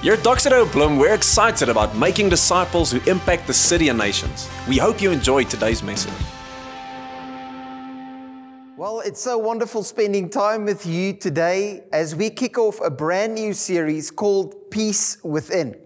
Here 0.00 0.12
at 0.12 0.20
Doxa 0.20 0.50
Deo 0.50 0.64
Bloem, 0.64 0.96
we're 0.96 1.12
excited 1.12 1.68
about 1.68 1.96
making 1.96 2.28
disciples 2.28 2.92
who 2.92 3.00
impact 3.10 3.48
the 3.48 3.52
city 3.52 3.88
and 3.88 3.98
nations. 3.98 4.48
We 4.68 4.76
hope 4.76 5.02
you 5.02 5.10
enjoyed 5.10 5.50
today's 5.50 5.82
message. 5.82 6.12
Well, 8.76 9.00
it's 9.00 9.20
so 9.20 9.38
wonderful 9.38 9.82
spending 9.82 10.30
time 10.30 10.66
with 10.66 10.86
you 10.86 11.14
today 11.14 11.82
as 11.92 12.14
we 12.14 12.30
kick 12.30 12.58
off 12.58 12.80
a 12.80 12.90
brand 12.90 13.34
new 13.34 13.52
series 13.52 14.12
called 14.12 14.70
Peace 14.70 15.18
Within. 15.24 15.76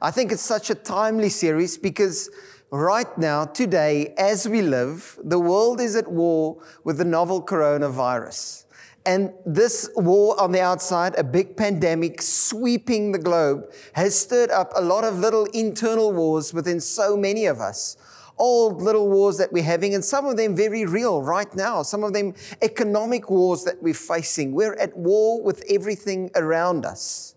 I 0.00 0.10
think 0.10 0.32
it's 0.32 0.40
such 0.40 0.70
a 0.70 0.74
timely 0.74 1.28
series 1.28 1.76
because 1.76 2.30
right 2.70 3.18
now, 3.18 3.44
today, 3.44 4.14
as 4.16 4.48
we 4.48 4.62
live, 4.62 5.18
the 5.22 5.38
world 5.38 5.78
is 5.78 5.94
at 5.94 6.10
war 6.10 6.62
with 6.84 6.96
the 6.96 7.04
novel 7.04 7.44
coronavirus. 7.44 8.64
And 9.06 9.32
this 9.46 9.88
war 9.94 10.38
on 10.38 10.50
the 10.50 10.60
outside, 10.60 11.14
a 11.16 11.22
big 11.22 11.56
pandemic 11.56 12.20
sweeping 12.20 13.12
the 13.12 13.20
globe, 13.20 13.72
has 13.92 14.18
stirred 14.18 14.50
up 14.50 14.72
a 14.74 14.82
lot 14.82 15.04
of 15.04 15.20
little 15.20 15.44
internal 15.54 16.12
wars 16.12 16.52
within 16.52 16.80
so 16.80 17.16
many 17.16 17.46
of 17.46 17.60
us. 17.60 17.96
Old 18.36 18.82
little 18.82 19.08
wars 19.08 19.38
that 19.38 19.52
we're 19.52 19.62
having, 19.62 19.94
and 19.94 20.04
some 20.04 20.26
of 20.26 20.36
them 20.36 20.56
very 20.56 20.84
real 20.84 21.22
right 21.22 21.54
now. 21.54 21.82
Some 21.82 22.02
of 22.02 22.14
them 22.14 22.34
economic 22.60 23.30
wars 23.30 23.62
that 23.62 23.80
we're 23.80 23.94
facing. 23.94 24.52
We're 24.52 24.74
at 24.74 24.96
war 24.96 25.40
with 25.40 25.62
everything 25.70 26.30
around 26.34 26.84
us. 26.84 27.36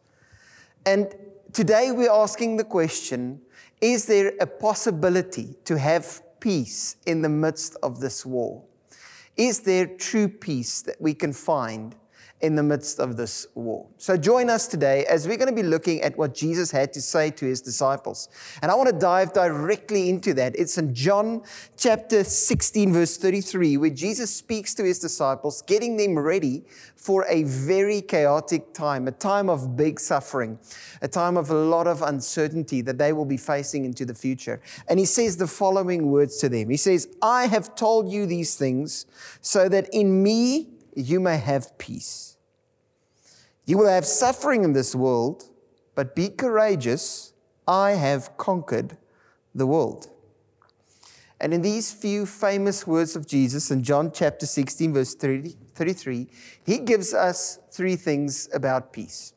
And 0.87 1.13
today 1.53 1.91
we're 1.91 2.11
asking 2.11 2.57
the 2.57 2.63
question 2.63 3.41
is 3.79 4.07
there 4.07 4.33
a 4.41 4.47
possibility 4.47 5.55
to 5.65 5.77
have 5.77 6.21
peace 6.39 6.97
in 7.05 7.21
the 7.21 7.29
midst 7.29 7.77
of 7.83 7.99
this 8.01 8.25
war? 8.25 8.63
Is 9.39 9.61
there 9.61 9.87
true 9.87 10.27
peace 10.27 10.81
that 10.81 10.99
we 10.99 11.13
can 11.13 11.31
find 11.31 11.95
in 12.41 12.55
the 12.55 12.63
midst 12.63 12.99
of 12.99 13.17
this 13.17 13.47
war? 13.55 13.87
So 13.97 14.17
join 14.17 14.49
us 14.49 14.67
today 14.67 15.05
as 15.05 15.27
we're 15.27 15.37
going 15.37 15.49
to 15.49 15.55
be 15.55 15.67
looking 15.67 16.01
at 16.01 16.17
what 16.17 16.33
Jesus 16.33 16.71
had 16.71 16.93
to 16.93 17.01
say 17.01 17.31
to 17.31 17.45
his 17.45 17.61
disciples. 17.61 18.29
And 18.61 18.71
I 18.71 18.75
want 18.75 18.89
to 18.89 18.97
dive 18.97 19.33
directly 19.33 20.09
into 20.09 20.33
that. 20.35 20.55
It's 20.55 20.77
in 20.77 20.93
John 20.93 21.41
chapter 21.77 22.23
16, 22.23 22.93
verse 22.93 23.17
33, 23.17 23.77
where 23.77 23.89
Jesus 23.89 24.33
speaks 24.33 24.73
to 24.75 24.83
his 24.83 24.99
disciples, 24.99 25.61
getting 25.63 25.97
them 25.97 26.17
ready 26.17 26.63
for 26.95 27.25
a 27.29 27.43
very 27.43 28.01
chaotic 28.01 28.73
time, 28.73 29.07
a 29.07 29.11
time 29.11 29.49
of 29.49 29.75
big 29.75 29.99
suffering, 29.99 30.59
a 31.01 31.07
time 31.07 31.37
of 31.37 31.49
a 31.49 31.55
lot 31.55 31.87
of 31.87 32.01
uncertainty 32.01 32.81
that 32.81 32.97
they 32.97 33.13
will 33.13 33.25
be 33.25 33.37
facing 33.37 33.85
into 33.85 34.05
the 34.05 34.13
future. 34.13 34.61
And 34.87 34.99
he 34.99 35.05
says 35.05 35.37
the 35.37 35.47
following 35.47 36.11
words 36.11 36.37
to 36.37 36.49
them 36.49 36.69
He 36.69 36.77
says, 36.77 37.07
I 37.21 37.47
have 37.47 37.75
told 37.75 38.11
you 38.11 38.25
these 38.25 38.55
things 38.55 39.05
so 39.41 39.69
that 39.69 39.87
in 39.93 40.21
me 40.23 40.67
you 40.95 41.19
may 41.19 41.37
have 41.37 41.77
peace. 41.77 42.37
You 43.65 43.77
will 43.77 43.87
have 43.87 44.05
suffering 44.05 44.63
in 44.63 44.73
this 44.73 44.95
world, 44.95 45.49
but 45.95 46.15
be 46.15 46.29
courageous. 46.29 47.33
I 47.67 47.91
have 47.91 48.35
conquered 48.37 48.97
the 49.53 49.67
world. 49.67 50.09
And 51.41 51.53
in 51.53 51.61
these 51.61 51.91
few 51.91 52.25
famous 52.25 52.85
words 52.85 53.15
of 53.15 53.27
Jesus 53.27 53.71
in 53.71 53.83
John 53.83 54.11
chapter 54.11 54.45
16, 54.45 54.93
verse 54.93 55.15
30, 55.15 55.55
33, 55.73 56.27
he 56.65 56.79
gives 56.79 57.13
us 57.13 57.59
three 57.71 57.95
things 57.95 58.49
about 58.53 58.91
peace. 58.91 59.33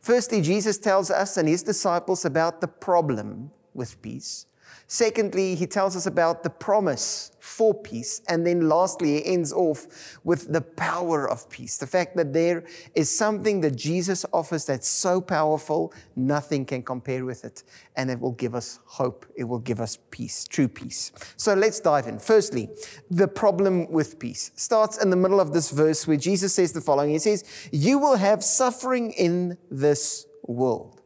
Firstly, 0.00 0.40
Jesus 0.40 0.78
tells 0.78 1.10
us 1.10 1.36
and 1.36 1.48
his 1.48 1.62
disciples 1.62 2.24
about 2.24 2.60
the 2.60 2.68
problem 2.68 3.52
with 3.72 4.00
peace. 4.02 4.46
Secondly, 4.86 5.54
he 5.54 5.66
tells 5.66 5.96
us 5.96 6.06
about 6.06 6.42
the 6.42 6.50
promise 6.50 7.32
for 7.38 7.74
peace. 7.74 8.20
And 8.28 8.46
then 8.46 8.68
lastly, 8.68 9.14
he 9.14 9.26
ends 9.26 9.52
off 9.52 10.18
with 10.24 10.52
the 10.52 10.60
power 10.60 11.28
of 11.28 11.48
peace. 11.50 11.76
The 11.76 11.86
fact 11.86 12.16
that 12.16 12.32
there 12.32 12.64
is 12.94 13.14
something 13.14 13.60
that 13.60 13.76
Jesus 13.76 14.24
offers 14.32 14.64
that's 14.64 14.88
so 14.88 15.20
powerful, 15.20 15.92
nothing 16.16 16.64
can 16.64 16.82
compare 16.82 17.24
with 17.24 17.44
it. 17.44 17.62
And 17.96 18.10
it 18.10 18.20
will 18.20 18.32
give 18.32 18.54
us 18.54 18.80
hope. 18.84 19.26
It 19.36 19.44
will 19.44 19.58
give 19.58 19.80
us 19.80 19.98
peace, 20.10 20.46
true 20.46 20.68
peace. 20.68 21.12
So 21.36 21.54
let's 21.54 21.80
dive 21.80 22.06
in. 22.06 22.18
Firstly, 22.18 22.68
the 23.10 23.28
problem 23.28 23.90
with 23.90 24.18
peace 24.18 24.50
starts 24.56 25.02
in 25.02 25.10
the 25.10 25.16
middle 25.16 25.40
of 25.40 25.52
this 25.52 25.70
verse 25.70 26.06
where 26.06 26.16
Jesus 26.16 26.54
says 26.54 26.72
the 26.72 26.80
following 26.80 27.10
He 27.10 27.18
says, 27.18 27.44
You 27.70 27.98
will 27.98 28.16
have 28.16 28.42
suffering 28.42 29.12
in 29.12 29.58
this 29.70 30.26
world. 30.46 31.00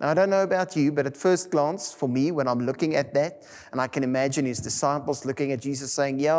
Now, 0.00 0.10
I 0.10 0.14
don't 0.14 0.30
know 0.30 0.44
about 0.44 0.76
you, 0.76 0.92
but 0.92 1.06
at 1.06 1.16
first 1.16 1.50
glance, 1.50 1.92
for 1.92 2.08
me, 2.08 2.30
when 2.30 2.46
I'm 2.46 2.60
looking 2.60 2.94
at 2.94 3.12
that, 3.14 3.42
and 3.72 3.80
I 3.80 3.88
can 3.88 4.04
imagine 4.04 4.46
his 4.46 4.60
disciples 4.60 5.24
looking 5.24 5.50
at 5.50 5.60
Jesus 5.60 5.92
saying, 5.92 6.20
Yeah, 6.20 6.36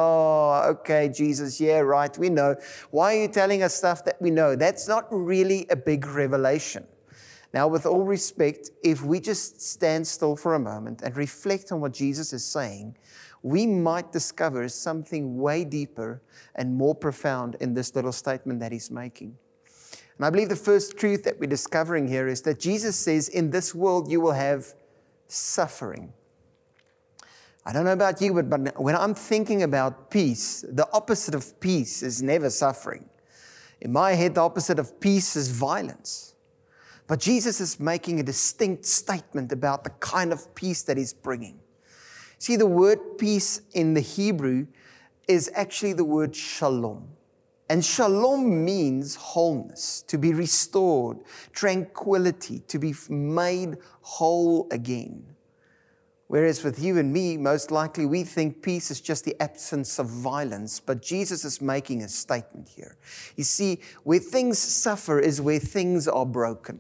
okay, 0.68 1.10
Jesus, 1.10 1.60
yeah, 1.60 1.80
right, 1.80 2.18
we 2.18 2.30
know. 2.30 2.56
Why 2.92 3.18
are 3.18 3.22
you 3.24 3.28
telling 3.28 3.62
us 3.62 3.76
stuff 3.76 4.06
that 4.06 4.22
we 4.22 4.32
know? 4.32 4.56
That's 4.56 4.88
not 4.88 5.08
really 5.12 5.68
a 5.70 5.76
big 5.76 6.06
revelation. 6.06 6.88
Now, 7.54 7.68
with 7.68 7.86
all 7.86 8.04
respect, 8.04 8.70
if 8.84 9.04
we 9.04 9.20
just 9.20 9.60
stand 9.60 10.08
still 10.08 10.36
for 10.36 10.54
a 10.54 10.60
moment 10.60 11.02
and 11.02 11.18
reflect 11.18 11.72
on 11.72 11.82
what 11.82 11.94
Jesus 11.94 12.32
is 12.32 12.46
saying, 12.46 12.96
we 13.42 13.66
might 13.66 14.12
discover 14.12 14.70
something 14.70 15.38
way 15.38 15.66
deeper 15.66 16.22
and 16.56 16.76
more 16.76 16.96
profound 16.96 17.56
in 17.60 17.74
this 17.74 17.96
little 17.96 18.12
statement 18.12 18.60
that 18.60 18.72
he's 18.72 18.92
making. 18.92 19.38
And 20.20 20.26
I 20.26 20.30
believe 20.30 20.50
the 20.50 20.56
first 20.58 20.98
truth 20.98 21.24
that 21.24 21.40
we're 21.40 21.48
discovering 21.48 22.06
here 22.10 22.28
is 22.28 22.42
that 22.42 22.60
Jesus 22.60 22.98
says, 22.98 23.30
In 23.30 23.52
this 23.52 23.74
world 23.74 24.12
you 24.12 24.20
will 24.20 24.34
have 24.34 24.76
suffering. 25.30 26.12
I 27.66 27.72
don't 27.72 27.86
know 27.86 27.94
about 27.94 28.20
you, 28.20 28.34
but 28.44 28.82
when 28.82 28.98
I'm 28.98 29.14
thinking 29.14 29.64
about 29.64 30.12
peace, 30.12 30.66
the 30.68 30.92
opposite 30.92 31.36
of 31.36 31.58
peace 31.62 32.04
is 32.04 32.22
never 32.22 32.50
suffering. 32.50 33.08
In 33.80 33.94
my 33.94 34.12
head, 34.12 34.36
the 34.36 34.42
opposite 34.42 34.78
of 34.78 35.00
peace 35.00 35.38
is 35.38 35.52
violence. 35.52 36.36
But 37.08 37.22
Jesus 37.22 37.62
is 37.62 37.80
making 37.80 38.20
a 38.20 38.24
distinct 38.24 38.86
statement 38.86 39.54
about 39.54 39.86
the 39.86 39.90
kind 40.02 40.34
of 40.34 40.54
peace 40.54 40.82
that 40.84 40.98
he's 40.98 41.14
bringing. 41.14 41.60
See, 42.40 42.58
the 42.58 42.68
word 42.68 43.18
peace 43.18 43.62
in 43.74 43.94
the 43.94 44.02
Hebrew 44.02 44.68
is 45.30 45.50
actually 45.56 45.94
the 45.94 46.04
word 46.04 46.36
shalom. 46.36 47.08
And 47.70 47.86
shalom 47.86 48.66
means 48.66 49.16
wholeness, 49.16 50.04
to 50.08 50.18
be 50.18 50.34
restored, 50.34 51.20
tranquility, 51.54 52.64
to 52.68 52.80
be 52.80 52.96
made 53.10 53.78
whole 54.02 54.68
again. 54.72 55.24
Whereas 56.26 56.64
with 56.64 56.80
you 56.80 56.98
and 56.98 57.14
me, 57.14 57.38
most 57.38 57.72
likely 57.72 58.06
we 58.06 58.24
think 58.24 58.62
peace 58.62 58.92
is 58.92 59.02
just 59.02 59.24
the 59.24 59.36
absence 59.42 60.00
of 60.00 60.08
violence, 60.08 60.80
but 60.80 61.02
Jesus 61.02 61.46
is 61.46 61.62
making 61.62 62.04
a 62.04 62.10
statement 62.10 62.70
here. 62.70 62.98
You 63.36 63.44
see, 63.44 63.80
where 64.04 64.20
things 64.20 64.58
suffer 64.60 65.20
is 65.20 65.40
where 65.40 65.60
things 65.60 66.08
are 66.08 66.26
broken. 66.26 66.80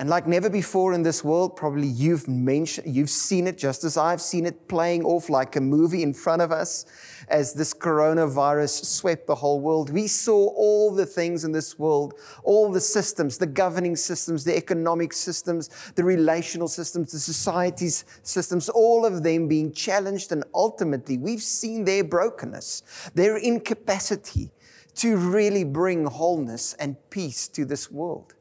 And 0.00 0.08
like 0.08 0.26
never 0.26 0.48
before 0.48 0.94
in 0.94 1.02
this 1.02 1.22
world, 1.22 1.56
probably 1.56 1.86
you've 1.86 2.26
mentioned, 2.26 2.96
you've 2.96 3.10
seen 3.10 3.46
it 3.46 3.58
just 3.58 3.84
as 3.84 3.98
I've 3.98 4.22
seen 4.22 4.46
it 4.46 4.66
playing 4.66 5.04
off 5.04 5.28
like 5.28 5.56
a 5.56 5.60
movie 5.60 6.02
in 6.02 6.14
front 6.14 6.40
of 6.40 6.50
us 6.50 6.86
as 7.28 7.52
this 7.52 7.74
coronavirus 7.74 8.86
swept 8.86 9.26
the 9.26 9.34
whole 9.34 9.60
world. 9.60 9.90
We 9.90 10.06
saw 10.06 10.54
all 10.56 10.90
the 10.90 11.04
things 11.04 11.44
in 11.44 11.52
this 11.52 11.78
world, 11.78 12.14
all 12.44 12.72
the 12.72 12.80
systems, 12.80 13.36
the 13.36 13.46
governing 13.46 13.94
systems, 13.94 14.42
the 14.42 14.56
economic 14.56 15.12
systems, 15.12 15.68
the 15.96 16.04
relational 16.04 16.68
systems, 16.68 17.12
the 17.12 17.18
society's 17.18 18.06
systems, 18.22 18.70
all 18.70 19.04
of 19.04 19.22
them 19.22 19.48
being 19.48 19.70
challenged. 19.70 20.32
And 20.32 20.44
ultimately, 20.54 21.18
we've 21.18 21.42
seen 21.42 21.84
their 21.84 22.04
brokenness, 22.04 23.10
their 23.14 23.36
incapacity 23.36 24.50
to 24.94 25.18
really 25.18 25.62
bring 25.62 26.06
wholeness 26.06 26.72
and 26.78 26.96
peace 27.10 27.48
to 27.48 27.66
this 27.66 27.90
world. 27.90 28.32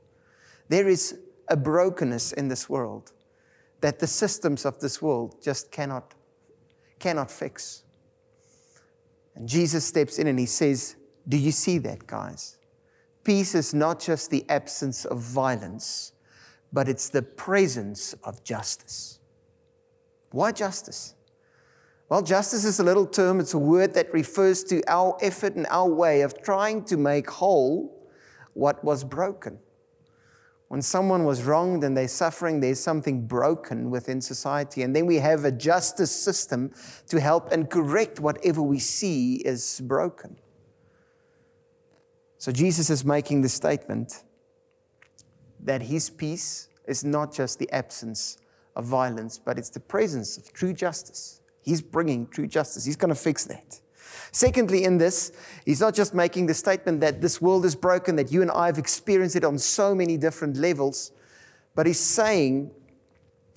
There 0.70 0.88
is 0.88 1.20
a 1.50 1.58
brokenness 1.58 2.32
in 2.34 2.48
this 2.48 2.70
world 2.70 3.12
that 3.82 4.00
the 4.00 4.08
systems 4.08 4.66
of 4.66 4.80
this 4.80 5.02
world 5.02 5.42
just 5.42 5.72
cannot, 5.72 6.14
cannot 7.00 7.32
fix. 7.32 7.84
And 9.36 9.48
Jesus 9.48 9.86
steps 9.86 10.20
in 10.20 10.28
and 10.28 10.38
he 10.38 10.46
says, 10.46 10.96
Do 11.28 11.38
you 11.38 11.52
see 11.52 11.78
that, 11.80 12.06
guys? 12.08 12.58
Peace 13.24 13.56
is 13.56 13.74
not 13.74 14.00
just 14.00 14.32
the 14.32 14.46
absence 14.50 15.06
of 15.06 15.20
violence, 15.20 16.14
but 16.72 16.88
it's 16.88 17.10
the 17.10 17.22
presence 17.22 18.14
of 18.24 18.44
justice. 18.44 19.20
Why 20.32 20.52
justice? 20.52 21.16
Well, 22.10 22.22
justice 22.24 22.66
is 22.66 22.80
a 22.80 22.84
little 22.84 23.06
term, 23.06 23.40
it's 23.40 23.54
a 23.54 23.60
word 23.60 23.94
that 23.94 24.12
refers 24.14 24.64
to 24.66 24.82
our 24.88 25.18
effort 25.22 25.56
and 25.56 25.68
our 25.70 25.88
way 25.88 26.22
of 26.22 26.42
trying 26.42 26.84
to 26.86 26.98
make 26.98 27.30
whole 27.30 28.10
what 28.54 28.84
was 28.84 29.04
broken. 29.04 29.60
When 30.70 30.84
someone 30.84 31.26
was 31.26 31.44
wronged 31.44 31.84
and 31.84 31.98
they're 31.98 32.08
suffering, 32.08 32.60
there's 32.60 32.80
something 32.80 33.26
broken 33.26 33.90
within 33.90 34.22
society. 34.22 34.84
And 34.84 34.96
then 34.96 35.08
we 35.08 35.16
have 35.16 35.44
a 35.44 35.52
justice 35.52 36.12
system 36.12 36.72
to 37.08 37.20
help 37.20 37.52
and 37.52 37.68
correct 37.68 38.20
whatever 38.20 38.62
we 38.62 38.78
see 38.78 39.38
is 39.38 39.82
broken. 39.82 40.38
So 42.38 42.52
Jesus 42.52 42.92
is 42.92 43.04
making 43.04 43.42
the 43.42 43.50
statement 43.50 44.24
that 45.60 45.82
his 45.82 46.12
peace 46.12 46.70
is 46.88 47.04
not 47.04 47.34
just 47.34 47.58
the 47.58 47.70
absence 47.72 48.38
of 48.76 48.86
violence, 48.86 49.40
but 49.40 49.58
it's 49.58 49.70
the 49.72 49.80
presence 49.80 50.38
of 50.38 50.54
true 50.54 50.72
justice. 50.72 51.42
He's 51.64 51.82
bringing 51.82 52.28
true 52.28 52.48
justice. 52.48 52.86
He's 52.86 52.96
going 52.96 53.10
to 53.10 53.20
fix 53.20 53.44
that. 53.46 53.82
Secondly, 54.32 54.84
in 54.84 54.98
this, 54.98 55.32
he's 55.66 55.82
not 55.82 55.96
just 55.96 56.14
making 56.14 56.46
the 56.46 56.54
statement 56.54 57.02
that 57.02 57.22
this 57.22 57.42
world 57.42 57.66
is 57.66 57.76
broken, 57.76 58.16
that 58.16 58.32
you 58.32 58.42
and 58.42 58.52
I 58.52 58.68
have 58.68 58.78
experienced 58.78 59.36
it 59.36 59.44
on 59.44 59.58
so 59.58 59.96
many 59.96 60.18
different 60.18 60.58
levels, 60.58 61.12
But 61.76 61.86
he's 61.86 62.00
saying 62.00 62.72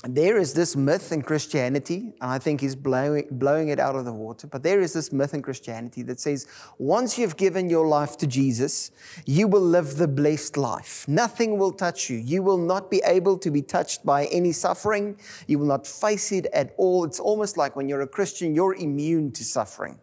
there 0.04 0.36
is 0.36 0.54
this 0.54 0.74
myth 0.74 1.12
in 1.12 1.22
Christianity, 1.22 2.12
and 2.20 2.30
I 2.30 2.38
think 2.38 2.60
he's 2.60 2.74
blowing, 2.74 3.26
blowing 3.30 3.68
it 3.68 3.78
out 3.78 3.94
of 3.94 4.04
the 4.04 4.12
water, 4.12 4.48
but 4.48 4.62
there 4.62 4.80
is 4.80 4.92
this 4.92 5.12
myth 5.12 5.32
in 5.32 5.42
Christianity 5.42 6.02
that 6.02 6.18
says 6.18 6.46
once 6.78 7.18
you've 7.18 7.36
given 7.36 7.70
your 7.70 7.86
life 7.86 8.16
to 8.18 8.26
Jesus, 8.26 8.90
you 9.26 9.46
will 9.46 9.60
live 9.60 9.96
the 9.96 10.08
blessed 10.08 10.56
life. 10.56 11.04
Nothing 11.06 11.56
will 11.56 11.72
touch 11.72 12.10
you. 12.10 12.18
You 12.18 12.42
will 12.42 12.58
not 12.58 12.90
be 12.90 13.00
able 13.04 13.38
to 13.38 13.50
be 13.50 13.62
touched 13.62 14.04
by 14.04 14.26
any 14.26 14.52
suffering. 14.52 15.16
You 15.46 15.60
will 15.60 15.66
not 15.66 15.86
face 15.86 16.32
it 16.32 16.46
at 16.52 16.74
all. 16.76 17.04
It's 17.04 17.20
almost 17.20 17.56
like 17.56 17.76
when 17.76 17.88
you're 17.88 18.02
a 18.02 18.08
Christian, 18.08 18.54
you're 18.54 18.74
immune 18.74 19.30
to 19.32 19.44
suffering. 19.44 19.98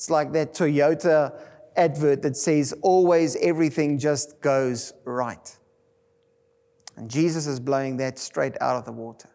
It's 0.00 0.08
like 0.08 0.32
that 0.32 0.54
Toyota 0.54 1.38
advert 1.76 2.22
that 2.22 2.34
says, 2.34 2.72
always 2.80 3.36
everything 3.36 3.98
just 3.98 4.40
goes 4.40 4.94
right. 5.04 5.58
And 6.96 7.10
Jesus 7.10 7.46
is 7.46 7.60
blowing 7.60 7.98
that 7.98 8.18
straight 8.18 8.54
out 8.62 8.76
of 8.76 8.86
the 8.86 8.92
water. 8.92 9.28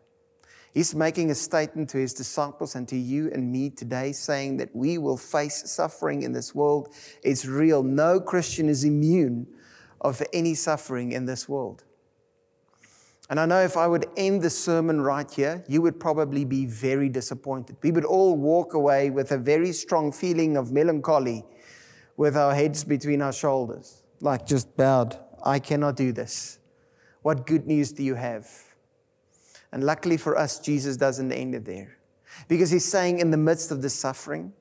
He's 0.73 0.95
making 0.95 1.29
a 1.29 1.35
statement 1.35 1.89
to 1.91 1.99
his 1.99 2.15
disciples 2.15 2.73
and 2.73 2.87
to 2.87 2.95
you 2.95 3.29
and 3.31 3.51
me 3.51 3.69
today, 3.69 4.11
saying 4.11 4.57
that 4.57 4.75
we 4.75 4.97
will 4.97 5.17
face 5.17 5.69
suffering 5.69 6.23
in 6.23 6.31
this 6.31 6.55
world. 6.55 6.89
It's 7.21 7.45
real. 7.45 7.83
No 7.83 8.19
Christian 8.19 8.67
is 8.67 8.83
immune 8.83 9.45
of 10.01 10.19
any 10.33 10.55
suffering 10.55 11.11
in 11.11 11.27
this 11.27 11.47
world. 11.47 11.83
And 13.29 13.39
I 13.39 13.45
know 13.45 13.61
if 13.61 13.75
I 13.75 13.87
would 13.87 14.05
end 14.17 14.43
the 14.43 14.49
sermon 14.49 15.01
right 15.01 15.29
here, 15.29 15.63
you 15.67 15.81
would 15.81 15.99
probably 15.99 16.45
be 16.45 16.65
very 16.65 17.09
disappointed. 17.09 17.77
We 17.81 17.91
would 17.91 18.05
all 18.05 18.35
walk 18.35 18.75
away 18.75 19.09
with 19.09 19.31
a 19.31 19.37
very 19.37 19.71
strong 19.71 20.11
feeling 20.11 20.57
of 20.57 20.71
melancholy 20.71 21.43
with 22.17 22.37
our 22.37 22.53
heads 22.53 22.83
between 22.83 23.21
our 23.21 23.33
shoulders, 23.33 24.03
like 24.21 24.45
just 24.45 24.77
bowed. 24.77 25.17
I 25.43 25.59
cannot 25.59 25.95
do 25.95 26.11
this. 26.11 26.59
What 27.23 27.47
good 27.47 27.65
news 27.65 27.91
do 27.91 28.03
you 28.03 28.15
have? 28.15 28.47
And 29.71 29.83
luckily 29.83 30.17
for 30.17 30.37
us, 30.37 30.59
Jesus 30.59 30.95
doesn't 30.95 31.31
end 31.31 31.55
it 31.55 31.65
there. 31.65 31.97
Because 32.47 32.69
he's 32.69 32.85
saying, 32.85 33.19
in 33.19 33.31
the 33.31 33.37
midst 33.37 33.71
of 33.71 33.81
the 33.81 33.89
suffering, 33.89 34.53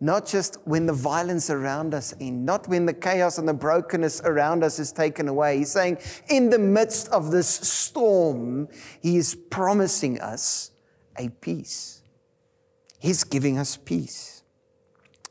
not 0.00 0.26
just 0.26 0.58
when 0.64 0.86
the 0.86 0.92
violence 0.92 1.48
around 1.48 1.94
us 1.94 2.14
end, 2.20 2.44
not 2.44 2.68
when 2.68 2.86
the 2.86 2.92
chaos 2.92 3.38
and 3.38 3.48
the 3.48 3.54
brokenness 3.54 4.20
around 4.22 4.62
us 4.62 4.78
is 4.78 4.92
taken 4.92 5.28
away. 5.28 5.58
He's 5.58 5.72
saying, 5.72 5.98
in 6.28 6.50
the 6.50 6.58
midst 6.58 7.08
of 7.08 7.30
this 7.30 7.48
storm, 7.48 8.68
he 9.00 9.16
is 9.16 9.34
promising 9.34 10.20
us 10.20 10.70
a 11.18 11.28
peace. 11.28 12.02
He's 12.98 13.24
giving 13.24 13.58
us 13.58 13.76
peace. 13.76 14.42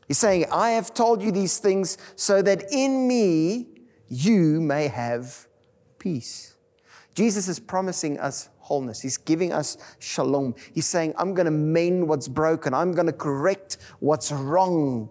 He's 0.08 0.18
saying, 0.18 0.46
I 0.52 0.70
have 0.70 0.94
told 0.94 1.22
you 1.22 1.30
these 1.30 1.58
things 1.58 1.98
so 2.16 2.42
that 2.42 2.72
in 2.72 3.08
me 3.08 3.68
you 4.08 4.60
may 4.60 4.88
have 4.88 5.46
peace. 5.98 6.54
Jesus 7.14 7.48
is 7.48 7.58
promising 7.58 8.18
us 8.18 8.48
wholeness. 8.66 9.00
He's 9.00 9.16
giving 9.16 9.52
us 9.52 9.78
shalom. 10.00 10.56
He's 10.72 10.86
saying, 10.86 11.14
I'm 11.16 11.34
going 11.34 11.44
to 11.44 11.52
mend 11.52 12.08
what's 12.08 12.26
broken. 12.26 12.74
I'm 12.74 12.90
going 12.90 13.06
to 13.06 13.12
correct 13.12 13.78
what's 14.00 14.32
wrong. 14.32 15.08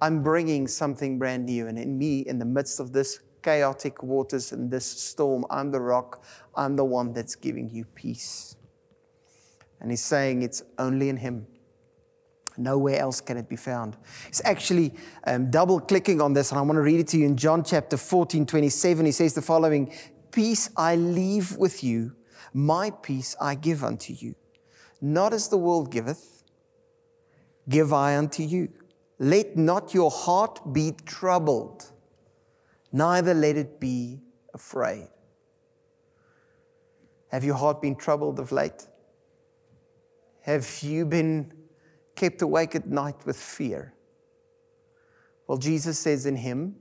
I'm 0.00 0.20
bringing 0.24 0.66
something 0.66 1.16
brand 1.16 1.46
new. 1.46 1.68
And 1.68 1.78
in 1.78 1.96
me, 1.96 2.20
in 2.20 2.40
the 2.40 2.44
midst 2.44 2.80
of 2.80 2.92
this 2.92 3.20
chaotic 3.40 4.02
waters 4.02 4.50
and 4.50 4.68
this 4.68 4.84
storm, 4.84 5.46
I'm 5.48 5.70
the 5.70 5.80
rock. 5.80 6.24
I'm 6.56 6.74
the 6.74 6.84
one 6.84 7.12
that's 7.12 7.36
giving 7.36 7.70
you 7.70 7.84
peace. 7.84 8.56
And 9.80 9.90
he's 9.90 10.02
saying 10.02 10.42
it's 10.42 10.64
only 10.76 11.08
in 11.08 11.16
him. 11.16 11.46
Nowhere 12.56 12.98
else 12.98 13.20
can 13.20 13.36
it 13.36 13.48
be 13.48 13.56
found. 13.56 13.96
He's 14.26 14.42
actually 14.44 14.92
um, 15.24 15.50
double 15.50 15.78
clicking 15.78 16.20
on 16.20 16.32
this, 16.32 16.50
and 16.50 16.58
I 16.58 16.62
want 16.62 16.76
to 16.76 16.82
read 16.82 17.00
it 17.00 17.08
to 17.08 17.16
you 17.18 17.26
in 17.26 17.36
John 17.36 17.62
chapter 17.62 17.96
14, 17.96 18.44
27. 18.44 19.06
He 19.06 19.12
says 19.12 19.34
the 19.34 19.40
following 19.40 19.92
Peace 20.32 20.70
I 20.76 20.96
leave 20.96 21.56
with 21.56 21.84
you, 21.84 22.12
my 22.52 22.90
peace 22.90 23.34
I 23.40 23.54
give 23.54 23.82
unto 23.82 24.12
you. 24.12 24.34
Not 25.00 25.32
as 25.32 25.48
the 25.48 25.56
world 25.56 25.90
giveth, 25.90 26.44
give 27.68 27.92
I 27.92 28.16
unto 28.16 28.42
you. 28.42 28.68
Let 29.18 29.56
not 29.56 29.94
your 29.94 30.10
heart 30.10 30.72
be 30.72 30.96
troubled, 31.06 31.90
neither 32.92 33.34
let 33.34 33.56
it 33.56 33.80
be 33.80 34.20
afraid. 34.54 35.08
Have 37.28 37.44
your 37.44 37.54
heart 37.54 37.80
been 37.80 37.96
troubled 37.96 38.38
of 38.38 38.52
late? 38.52 38.86
Have 40.42 40.82
you 40.82 41.06
been 41.06 41.52
kept 42.14 42.42
awake 42.42 42.74
at 42.74 42.86
night 42.86 43.24
with 43.24 43.36
fear? 43.36 43.94
Well, 45.46 45.58
Jesus 45.58 45.98
says 45.98 46.26
in 46.26 46.36
Him, 46.36 46.76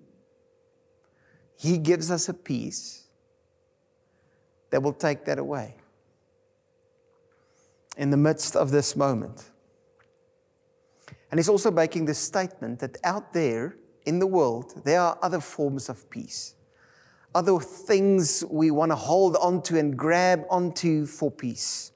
He 1.55 1.77
gives 1.77 2.11
us 2.11 2.27
a 2.27 2.33
peace 2.33 3.07
that 4.71 4.81
will 4.81 4.93
take 4.93 5.25
that 5.25 5.37
away 5.37 5.75
in 7.97 8.09
the 8.09 8.17
midst 8.17 8.55
of 8.55 8.71
this 8.71 8.95
moment. 8.95 9.49
And 11.29 11.39
he's 11.39 11.49
also 11.49 11.71
making 11.71 12.05
this 12.05 12.17
statement 12.17 12.79
that 12.79 12.97
out 13.03 13.33
there 13.33 13.75
in 14.05 14.19
the 14.19 14.27
world, 14.27 14.81
there 14.83 14.99
are 14.99 15.17
other 15.21 15.39
forms 15.39 15.87
of 15.87 16.09
peace, 16.09 16.55
other 17.35 17.59
things 17.59 18.43
we 18.49 18.71
want 18.71 18.91
to 18.91 18.95
hold 18.95 19.35
onto 19.37 19.77
and 19.77 19.95
grab 19.95 20.43
onto 20.49 21.05
for 21.05 21.31
peace, 21.31 21.91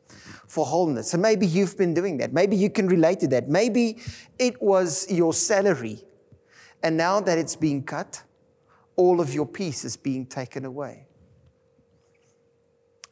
for 0.48 0.66
wholeness. 0.66 1.14
And 1.14 1.22
maybe 1.22 1.48
you've 1.48 1.78
been 1.78 1.94
doing 1.94 2.18
that. 2.18 2.32
Maybe 2.32 2.56
you 2.56 2.70
can 2.70 2.88
relate 2.88 3.20
to 3.22 3.28
that. 3.30 3.50
Maybe 3.50 3.98
it 4.38 4.62
was 4.62 5.10
your 5.10 5.34
salary, 5.34 6.04
and 6.84 6.96
now 6.96 7.20
that 7.20 7.38
it's 7.38 7.56
being 7.56 7.84
cut, 7.84 8.24
all 8.96 9.20
of 9.20 9.34
your 9.34 9.46
peace 9.46 9.84
is 9.84 9.98
being 9.98 10.26
taken 10.26 10.64
away. 10.64 11.08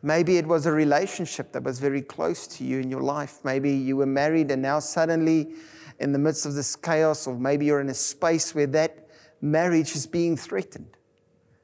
Maybe 0.06 0.38
it 0.38 0.46
was 0.46 0.66
a 0.66 0.72
relationship 0.72 1.54
that 1.54 1.64
was 1.64 1.80
very 1.80 2.02
close 2.02 2.46
to 2.48 2.66
you 2.66 2.80
in 2.80 2.90
your 2.90 3.02
life. 3.02 3.40
Maybe 3.46 3.72
you 3.72 3.96
were 3.96 4.06
married 4.06 4.52
and 4.52 4.62
now 4.62 4.80
suddenly, 4.80 5.54
in 6.00 6.12
the 6.12 6.20
midst 6.20 6.46
of 6.46 6.56
this 6.56 6.76
chaos, 6.76 7.26
or 7.26 7.40
maybe 7.40 7.66
you're 7.66 7.80
in 7.80 7.88
a 7.88 7.94
space 7.94 8.54
where 8.54 8.68
that 8.68 9.08
marriage 9.42 9.96
is 9.96 10.06
being 10.06 10.36
threatened 10.36 10.98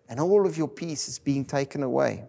and 0.08 0.22
all 0.22 0.48
of 0.48 0.58
your 0.58 0.70
peace 0.70 1.10
is 1.10 1.20
being 1.20 1.44
taken 1.44 1.84
away. 1.84 2.24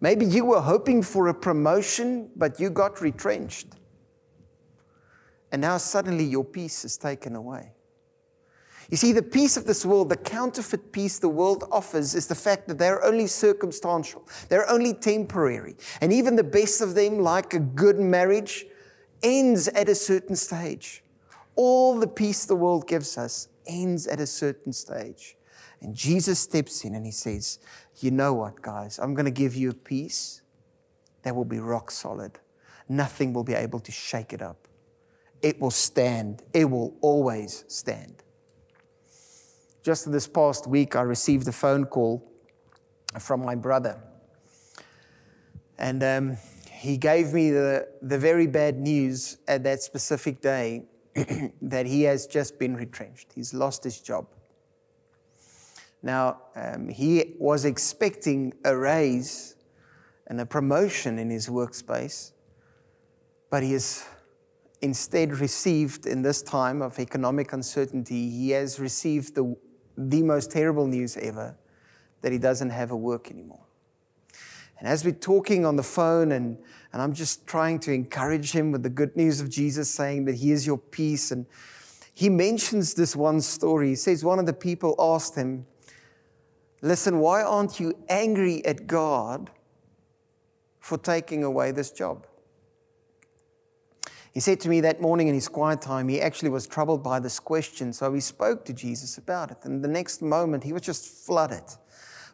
Maybe 0.00 0.24
you 0.24 0.44
were 0.44 0.60
hoping 0.60 1.02
for 1.02 1.26
a 1.28 1.34
promotion, 1.34 2.30
but 2.36 2.60
you 2.60 2.70
got 2.70 3.00
retrenched. 3.00 3.66
And 5.50 5.62
now 5.62 5.78
suddenly 5.78 6.24
your 6.24 6.44
peace 6.44 6.84
is 6.84 6.96
taken 6.96 7.34
away. 7.34 7.72
You 8.90 8.96
see, 8.96 9.12
the 9.12 9.22
peace 9.22 9.56
of 9.56 9.64
this 9.64 9.84
world, 9.84 10.08
the 10.08 10.16
counterfeit 10.16 10.92
peace 10.92 11.18
the 11.18 11.28
world 11.28 11.64
offers, 11.72 12.14
is 12.14 12.28
the 12.28 12.34
fact 12.34 12.68
that 12.68 12.78
they're 12.78 13.04
only 13.04 13.26
circumstantial, 13.26 14.26
they're 14.48 14.68
only 14.70 14.94
temporary. 14.94 15.76
And 16.00 16.12
even 16.12 16.36
the 16.36 16.44
best 16.44 16.80
of 16.80 16.94
them, 16.94 17.18
like 17.18 17.54
a 17.54 17.58
good 17.58 17.98
marriage, 17.98 18.64
ends 19.22 19.68
at 19.68 19.88
a 19.88 19.94
certain 19.94 20.36
stage. 20.36 21.02
All 21.56 21.98
the 21.98 22.06
peace 22.06 22.44
the 22.44 22.54
world 22.54 22.86
gives 22.86 23.18
us 23.18 23.48
ends 23.66 24.06
at 24.06 24.20
a 24.20 24.26
certain 24.26 24.72
stage. 24.72 25.36
And 25.80 25.94
Jesus 25.94 26.38
steps 26.38 26.84
in 26.84 26.94
and 26.94 27.04
he 27.04 27.12
says, 27.12 27.58
You 27.96 28.10
know 28.10 28.34
what, 28.34 28.62
guys? 28.62 28.98
I'm 28.98 29.14
going 29.14 29.24
to 29.24 29.30
give 29.30 29.54
you 29.54 29.70
a 29.70 29.74
peace 29.74 30.42
that 31.22 31.34
will 31.34 31.44
be 31.44 31.58
rock 31.58 31.90
solid. 31.90 32.38
Nothing 32.88 33.32
will 33.32 33.44
be 33.44 33.54
able 33.54 33.80
to 33.80 33.92
shake 33.92 34.32
it 34.32 34.42
up. 34.42 34.68
It 35.42 35.60
will 35.60 35.70
stand, 35.70 36.42
it 36.52 36.70
will 36.70 36.96
always 37.00 37.64
stand. 37.68 38.22
Just 39.86 40.10
this 40.10 40.26
past 40.26 40.66
week, 40.66 40.96
I 40.96 41.02
received 41.02 41.46
a 41.46 41.52
phone 41.52 41.84
call 41.84 42.20
from 43.20 43.44
my 43.44 43.54
brother. 43.54 44.02
And 45.78 46.02
um, 46.02 46.38
he 46.72 46.96
gave 46.96 47.32
me 47.32 47.52
the, 47.52 47.86
the 48.02 48.18
very 48.18 48.48
bad 48.48 48.80
news 48.80 49.36
at 49.46 49.62
that 49.62 49.82
specific 49.82 50.40
day 50.40 50.86
that 51.62 51.86
he 51.86 52.02
has 52.02 52.26
just 52.26 52.58
been 52.58 52.74
retrenched. 52.74 53.32
He's 53.32 53.54
lost 53.54 53.84
his 53.84 54.00
job. 54.00 54.26
Now, 56.02 56.40
um, 56.56 56.88
he 56.88 57.36
was 57.38 57.64
expecting 57.64 58.54
a 58.64 58.76
raise 58.76 59.54
and 60.26 60.40
a 60.40 60.46
promotion 60.46 61.16
in 61.16 61.30
his 61.30 61.46
workspace, 61.46 62.32
but 63.50 63.62
he 63.62 63.74
has 63.74 64.04
instead 64.82 65.38
received, 65.38 66.06
in 66.06 66.22
this 66.22 66.42
time 66.42 66.82
of 66.82 66.98
economic 66.98 67.52
uncertainty, 67.52 68.28
he 68.30 68.50
has 68.50 68.80
received 68.80 69.36
the 69.36 69.56
the 69.96 70.22
most 70.22 70.50
terrible 70.50 70.86
news 70.86 71.16
ever 71.16 71.56
that 72.22 72.32
he 72.32 72.38
doesn't 72.38 72.70
have 72.70 72.90
a 72.90 72.96
work 72.96 73.30
anymore. 73.30 73.66
And 74.78 74.88
as 74.88 75.04
we're 75.04 75.12
talking 75.12 75.64
on 75.64 75.76
the 75.76 75.82
phone, 75.82 76.32
and, 76.32 76.58
and 76.92 77.00
I'm 77.00 77.14
just 77.14 77.46
trying 77.46 77.78
to 77.80 77.92
encourage 77.92 78.52
him 78.52 78.72
with 78.72 78.82
the 78.82 78.90
good 78.90 79.16
news 79.16 79.40
of 79.40 79.48
Jesus, 79.48 79.90
saying 79.90 80.26
that 80.26 80.36
he 80.36 80.52
is 80.52 80.66
your 80.66 80.78
peace. 80.78 81.30
And 81.30 81.46
he 82.12 82.28
mentions 82.28 82.94
this 82.94 83.16
one 83.16 83.40
story. 83.40 83.90
He 83.90 83.94
says 83.94 84.24
one 84.24 84.38
of 84.38 84.46
the 84.46 84.52
people 84.52 84.94
asked 84.98 85.34
him, 85.34 85.66
Listen, 86.82 87.20
why 87.20 87.42
aren't 87.42 87.80
you 87.80 87.94
angry 88.08 88.64
at 88.66 88.86
God 88.86 89.50
for 90.78 90.98
taking 90.98 91.42
away 91.42 91.70
this 91.70 91.90
job? 91.90 92.26
He 94.36 94.40
said 94.40 94.60
to 94.60 94.68
me 94.68 94.82
that 94.82 95.00
morning 95.00 95.28
in 95.28 95.34
his 95.34 95.48
quiet 95.48 95.80
time, 95.80 96.08
he 96.08 96.20
actually 96.20 96.50
was 96.50 96.66
troubled 96.66 97.02
by 97.02 97.20
this 97.20 97.40
question. 97.40 97.90
So 97.94 98.12
he 98.12 98.20
spoke 98.20 98.66
to 98.66 98.74
Jesus 98.74 99.16
about 99.16 99.50
it. 99.50 99.56
And 99.62 99.82
the 99.82 99.88
next 99.88 100.20
moment, 100.20 100.62
he 100.62 100.74
was 100.74 100.82
just 100.82 101.06
flooded 101.06 101.62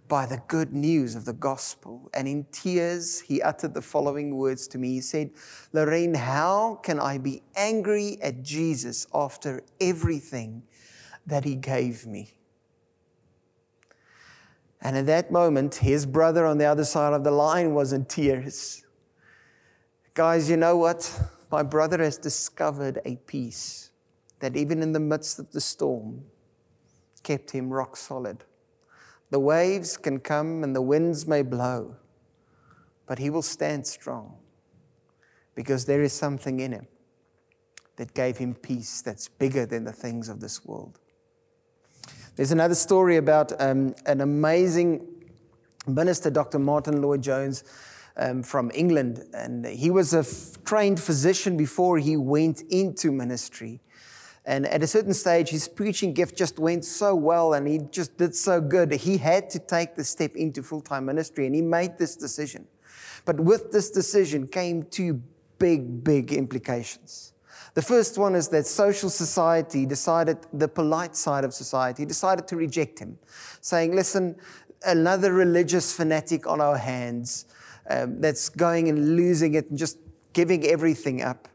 by 0.09 0.27
the 0.27 0.43
good 0.49 0.73
news 0.73 1.15
of 1.15 1.27
the 1.27 1.33
gospel. 1.33 2.11
And 2.13 2.27
in 2.27 2.47
tears, 2.51 3.21
he 3.21 3.41
uttered 3.41 3.75
the 3.75 3.83
following 3.83 4.35
words 4.35 4.67
to 4.69 4.79
me. 4.79 4.95
He 4.95 5.01
said, 5.01 5.31
Lourén, 5.73 6.17
how 6.17 6.81
can 6.83 6.99
I 6.99 7.19
be 7.19 7.41
angry 7.55 8.19
at 8.21 8.43
Jesus 8.43 9.07
after 9.15 9.63
everything 9.81 10.65
that 11.25 11.45
he 11.45 11.55
gave 11.55 12.05
me? 12.05 12.33
And 14.81 14.99
at 14.99 15.07
that 15.07 15.31
moment, 15.31 15.77
his 15.77 16.05
brother 16.05 16.47
on 16.47 16.59
the 16.59 16.65
other 16.65 16.85
side 16.85 17.13
of 17.13 17.23
the 17.23 17.31
line 17.31 17.75
was 17.75 17.93
in 17.93 18.07
tears. 18.07 18.85
Guys, 20.15 20.51
you 20.51 20.57
know 20.57 20.77
what? 20.77 21.09
My 21.53 21.63
brother 21.63 22.03
has 22.03 22.17
discovered 22.17 23.03
a 23.05 23.17
peace 23.17 23.91
that 24.41 24.57
even 24.57 24.83
in 24.83 24.93
the 24.93 25.01
midst 25.01 25.39
of 25.39 25.53
the 25.53 25.61
storm 25.61 26.25
kept 27.23 27.51
him 27.51 27.71
rock 27.71 27.95
solid. 27.95 28.45
The 29.31 29.39
waves 29.39 29.99
can 29.99 30.19
come 30.19 30.65
and 30.65 30.75
the 30.75 30.81
winds 30.81 31.27
may 31.27 31.43
blow, 31.43 31.97
but 33.07 33.19
he 33.19 33.29
will 33.29 33.43
stand 33.43 33.87
strong 33.87 34.39
because 35.55 35.85
there 35.85 36.03
is 36.03 36.15
something 36.15 36.61
in 36.61 36.73
him 36.73 36.87
that 37.97 38.15
gave 38.15 38.39
him 38.39 38.55
peace 38.55 39.03
that's 39.03 39.29
bigger 39.29 39.67
than 39.67 39.85
the 39.85 39.93
things 39.93 40.31
of 40.31 40.41
this 40.41 40.65
world. 40.65 40.99
There's 42.35 42.53
another 42.53 42.75
story 42.75 43.19
about 43.19 43.53
um, 43.61 43.95
an 44.07 44.23
amazing 44.23 45.07
minister, 45.87 46.31
Dr. 46.31 46.59
Martyn 46.59 47.03
Lloyd-Jones. 47.03 47.65
Um, 48.15 48.43
from 48.43 48.71
England, 48.75 49.25
and 49.33 49.65
he 49.65 49.91
was 49.91 50.13
a 50.13 50.19
f- 50.19 50.63
trained 50.65 51.01
physician 51.01 51.57
before 51.57 51.97
he 51.97 52.15
went 52.15 52.61
into 52.69 53.11
ministry. 53.11 53.81
And 54.45 54.67
at 54.67 54.83
a 54.83 54.87
certain 54.87 55.15
stage, 55.15 55.51
his 55.51 55.69
preaching 55.69 56.13
gift 56.13 56.37
just 56.37 56.59
went 56.59 56.85
so 56.85 57.15
well 57.15 57.55
and 57.55 57.67
he 57.67 57.79
just 57.91 58.17
did 58.17 58.35
so 58.35 58.61
good. 58.61 58.93
He 58.93 59.19
had 59.19 59.49
to 59.51 59.59
take 59.59 59.95
the 59.95 60.05
step 60.05 60.35
into 60.35 60.63
full 60.63 60.81
time 60.81 61.07
ministry 61.07 61.47
and 61.47 61.55
he 61.55 61.63
made 61.63 61.97
this 61.97 62.17
decision. 62.17 62.67
But 63.25 63.39
with 63.39 63.71
this 63.71 63.91
decision 63.91 64.49
came 64.49 64.83
two 64.83 65.23
big, 65.59 66.03
big 66.03 66.33
implications. 66.33 67.35
The 67.75 67.83
first 67.83 68.19
one 68.19 68.35
is 68.35 68.49
that 68.49 68.67
social 68.67 69.09
society 69.09 69.87
decided, 69.87 70.39
the 70.53 70.69
polite 70.69 71.17
side 71.17 71.45
of 71.45 71.55
society 71.55 72.05
decided 72.05 72.47
to 72.49 72.57
reject 72.57 72.99
him, 72.99 73.19
saying, 73.61 73.95
listen, 73.95 74.37
another 74.85 75.33
religious 75.33 75.95
fanatic 75.95 76.47
on 76.47 76.61
our 76.61 76.77
hands 76.77 77.47
um, 77.93 78.21
that's 78.21 78.49
going 78.49 78.89
and 78.89 79.17
losing 79.17 79.55
it 79.55 79.71
and 79.71 79.79
just 79.79 79.99
giving 80.33 80.65
everything 80.65 81.23
up. 81.23 81.49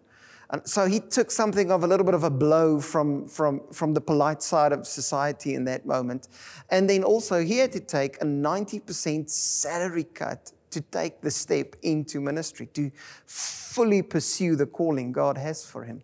And 0.50 0.62
so 0.65 0.86
he 0.86 1.00
took 1.00 1.29
something 1.29 1.72
of 1.72 1.84
a 1.84 1.88
little 1.88 2.06
bit 2.06 2.13
of 2.13 2.24
a 2.24 2.29
blow 2.29 2.79
from, 2.79 3.27
from, 3.27 3.62
from 3.74 3.94
the 3.94 4.00
polite 4.00 4.41
side 4.41 4.72
of 4.72 4.88
society 4.88 5.56
in 5.56 5.65
that 5.65 5.86
moment. 5.86 6.29
And 6.70 6.89
then 6.89 7.03
also, 7.03 7.44
he 7.44 7.58
had 7.58 7.74
to 7.74 7.82
take 7.82 8.22
a 8.22 8.25
90% 8.25 9.29
salary 9.29 10.06
cut 10.06 10.53
to 10.70 10.82
take 10.82 11.22
the 11.22 11.32
step 11.32 11.75
into 11.82 12.22
ministry, 12.22 12.67
to 12.74 12.91
fully 13.25 14.01
pursue 14.01 14.56
the 14.56 14.65
calling 14.65 15.12
God 15.12 15.38
has 15.38 15.65
for 15.65 15.84
him. 15.84 16.03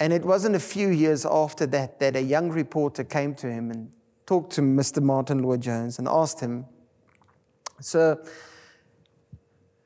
And 0.00 0.12
it 0.12 0.24
wasn't 0.24 0.56
a 0.56 0.60
few 0.60 0.88
years 0.88 1.26
after 1.26 1.66
that 1.66 2.00
that 2.00 2.16
a 2.16 2.22
young 2.22 2.50
reporter 2.50 3.04
came 3.04 3.34
to 3.36 3.50
him 3.50 3.70
and 3.70 3.92
talked 4.26 4.52
to 4.54 4.62
Mr. 4.62 5.02
Martyn 5.02 5.42
Lloyd-Jones 5.42 5.98
and 5.98 6.08
asked 6.08 6.40
him, 6.40 6.66
Sir, 7.80 8.22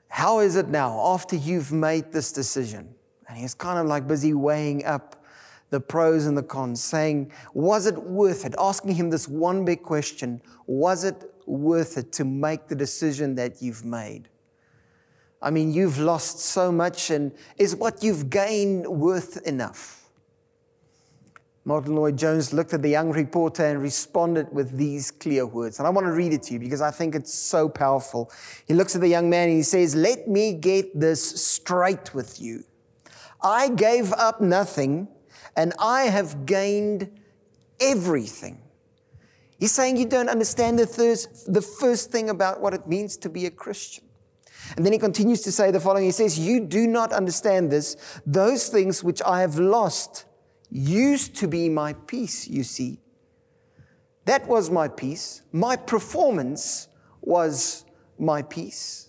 how 0.08 0.40
is 0.40 0.56
it 0.56 0.68
now 0.68 1.00
after 1.14 1.36
you've 1.36 1.72
made 1.72 2.12
this 2.12 2.32
decision? 2.32 2.94
And 3.28 3.36
he's 3.36 3.54
kind 3.54 3.78
of 3.78 3.86
like 3.86 4.06
busy 4.06 4.34
weighing 4.34 4.84
up 4.84 5.24
the 5.70 5.80
pros 5.80 6.26
and 6.26 6.36
the 6.36 6.42
cons, 6.42 6.82
saying, 6.82 7.30
Was 7.52 7.86
it 7.86 7.96
worth 8.02 8.46
it? 8.46 8.54
Asking 8.58 8.94
him 8.94 9.10
this 9.10 9.28
one 9.28 9.64
big 9.64 9.82
question 9.82 10.40
Was 10.66 11.04
it 11.04 11.30
worth 11.46 11.98
it 11.98 12.12
to 12.12 12.24
make 12.24 12.68
the 12.68 12.74
decision 12.74 13.34
that 13.34 13.60
you've 13.60 13.84
made? 13.84 14.28
I 15.40 15.50
mean, 15.50 15.72
you've 15.72 15.98
lost 15.98 16.40
so 16.40 16.72
much, 16.72 17.10
and 17.10 17.32
is 17.58 17.76
what 17.76 18.02
you've 18.02 18.30
gained 18.30 18.86
worth 18.86 19.46
enough? 19.46 19.97
Martyn 21.68 21.94
Lloyd-Jones 21.96 22.54
looked 22.54 22.72
at 22.72 22.80
the 22.80 22.88
young 22.88 23.10
reporter 23.10 23.62
and 23.62 23.82
responded 23.82 24.50
with 24.50 24.78
these 24.78 25.10
clear 25.10 25.44
words. 25.44 25.78
And 25.78 25.86
I 25.86 25.90
want 25.90 26.06
to 26.06 26.12
read 26.12 26.32
it 26.32 26.42
to 26.44 26.54
you 26.54 26.58
because 26.58 26.80
I 26.80 26.90
think 26.90 27.14
it's 27.14 27.34
so 27.34 27.68
powerful. 27.68 28.32
He 28.66 28.72
looks 28.72 28.94
at 28.94 29.02
the 29.02 29.08
young 29.08 29.28
man 29.28 29.50
and 29.50 29.58
he 29.58 29.62
says, 29.62 29.94
Let 29.94 30.26
me 30.26 30.54
get 30.54 30.98
this 30.98 31.22
straight 31.22 32.14
with 32.14 32.40
you. 32.40 32.64
I 33.42 33.68
gave 33.68 34.14
up 34.14 34.40
nothing 34.40 35.08
and 35.56 35.74
I 35.78 36.04
have 36.04 36.46
gained 36.46 37.10
everything. 37.78 38.62
He's 39.58 39.72
saying 39.72 39.98
you 39.98 40.06
don't 40.06 40.30
understand 40.30 40.78
the 40.78 40.86
first, 40.86 41.52
the 41.52 41.60
first 41.60 42.10
thing 42.10 42.30
about 42.30 42.62
what 42.62 42.72
it 42.72 42.86
means 42.86 43.18
to 43.18 43.28
be 43.28 43.44
a 43.44 43.50
Christian. 43.50 44.04
And 44.78 44.86
then 44.86 44.94
he 44.94 44.98
continues 44.98 45.42
to 45.42 45.52
say 45.52 45.70
the 45.70 45.80
following 45.80 46.06
He 46.06 46.12
says, 46.12 46.38
You 46.38 46.60
do 46.60 46.86
not 46.86 47.12
understand 47.12 47.70
this. 47.70 48.20
Those 48.24 48.70
things 48.70 49.04
which 49.04 49.20
I 49.20 49.42
have 49.42 49.58
lost 49.58 50.24
used 50.70 51.36
to 51.36 51.48
be 51.48 51.68
my 51.68 51.92
peace, 51.92 52.48
you 52.48 52.62
see. 52.62 53.00
That 54.24 54.46
was 54.46 54.70
my 54.70 54.88
peace. 54.88 55.42
My 55.52 55.76
performance 55.76 56.88
was 57.20 57.84
my 58.18 58.42
peace. 58.42 59.08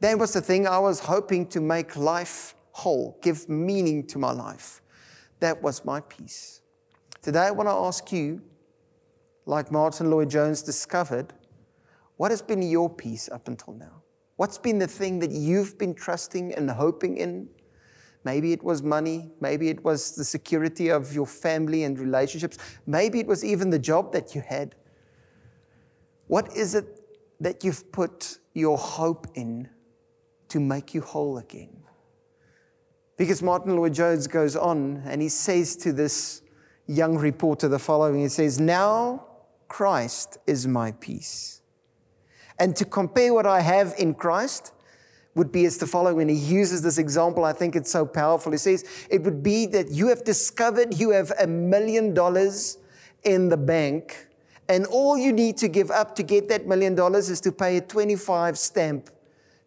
That 0.00 0.18
was 0.18 0.32
the 0.32 0.40
thing 0.40 0.66
I 0.66 0.78
was 0.78 1.00
hoping 1.00 1.46
to 1.48 1.60
make 1.60 1.96
life 1.96 2.54
whole, 2.70 3.18
give 3.20 3.48
meaning 3.48 4.06
to 4.06 4.18
my 4.18 4.30
life. 4.30 4.80
That 5.40 5.60
was 5.62 5.84
my 5.84 6.00
peace. 6.00 6.62
Today, 7.20 7.40
I 7.40 7.50
want 7.50 7.68
to 7.68 7.72
ask 7.72 8.12
you, 8.12 8.40
like 9.44 9.72
Martyn 9.72 10.10
Lloyd-Jones 10.10 10.62
discovered, 10.62 11.32
what 12.16 12.30
has 12.30 12.40
been 12.40 12.62
your 12.62 12.88
peace 12.88 13.28
up 13.28 13.48
until 13.48 13.74
now? 13.74 14.02
What's 14.36 14.58
been 14.58 14.78
the 14.78 14.86
thing 14.86 15.18
that 15.18 15.30
you've 15.30 15.76
been 15.78 15.94
trusting 15.94 16.54
and 16.54 16.70
hoping 16.70 17.16
in 17.16 17.48
Maybe 18.28 18.52
it 18.52 18.62
was 18.62 18.82
money. 18.82 19.30
Maybe 19.40 19.70
it 19.70 19.82
was 19.82 20.14
the 20.14 20.22
security 20.22 20.90
of 20.90 21.14
your 21.14 21.24
family 21.24 21.84
and 21.84 21.98
relationships. 21.98 22.58
Maybe 22.86 23.20
it 23.20 23.26
was 23.26 23.42
even 23.42 23.70
the 23.70 23.78
job 23.78 24.12
that 24.12 24.34
you 24.34 24.42
had. 24.46 24.74
What 26.26 26.54
is 26.54 26.74
it 26.74 26.86
that 27.40 27.64
you've 27.64 27.90
put 27.90 28.38
your 28.52 28.76
hope 28.76 29.28
in 29.34 29.70
to 30.50 30.60
make 30.60 30.92
you 30.92 31.00
whole 31.00 31.38
again? 31.38 31.74
Because 33.16 33.42
Martyn 33.42 33.76
Lloyd-Jones 33.76 34.26
goes 34.26 34.56
on 34.56 35.02
and 35.06 35.22
he 35.22 35.30
says 35.30 35.74
to 35.76 35.94
this 35.94 36.42
young 36.86 37.16
reporter 37.16 37.66
the 37.66 37.78
following 37.78 38.20
He 38.20 38.28
says, 38.28 38.60
Now 38.60 39.24
Christ 39.68 40.36
is 40.46 40.66
my 40.66 40.92
peace. 40.92 41.62
And 42.58 42.76
to 42.76 42.84
compare 42.84 43.32
what 43.32 43.46
I 43.46 43.62
have 43.62 43.94
in 43.96 44.12
Christ 44.12 44.74
would 45.38 45.50
be 45.50 45.64
as 45.64 45.78
the 45.78 45.86
following. 45.86 46.20
And 46.28 46.30
he 46.30 46.36
uses 46.36 46.82
this 46.82 46.98
example. 46.98 47.44
I 47.44 47.54
think 47.54 47.76
it's 47.76 47.90
so 47.90 48.04
powerful. 48.04 48.52
He 48.52 48.58
says, 48.58 48.84
It 49.08 49.22
would 49.22 49.42
be 49.42 49.64
that 49.66 49.90
you 49.90 50.08
have 50.08 50.24
discovered 50.24 50.98
you 50.98 51.10
have 51.10 51.32
a 51.40 51.46
million 51.46 52.12
dollars 52.12 52.76
in 53.24 53.48
the 53.48 53.56
bank, 53.56 54.26
and 54.68 54.86
all 54.86 55.16
you 55.16 55.32
need 55.32 55.56
to 55.58 55.68
give 55.68 55.90
up 55.90 56.14
to 56.16 56.22
get 56.22 56.48
that 56.50 56.66
million 56.66 56.94
dollars 56.94 57.30
is 57.30 57.40
to 57.42 57.52
pay 57.52 57.78
a 57.78 57.80
25 57.80 58.58
stamp 58.58 59.10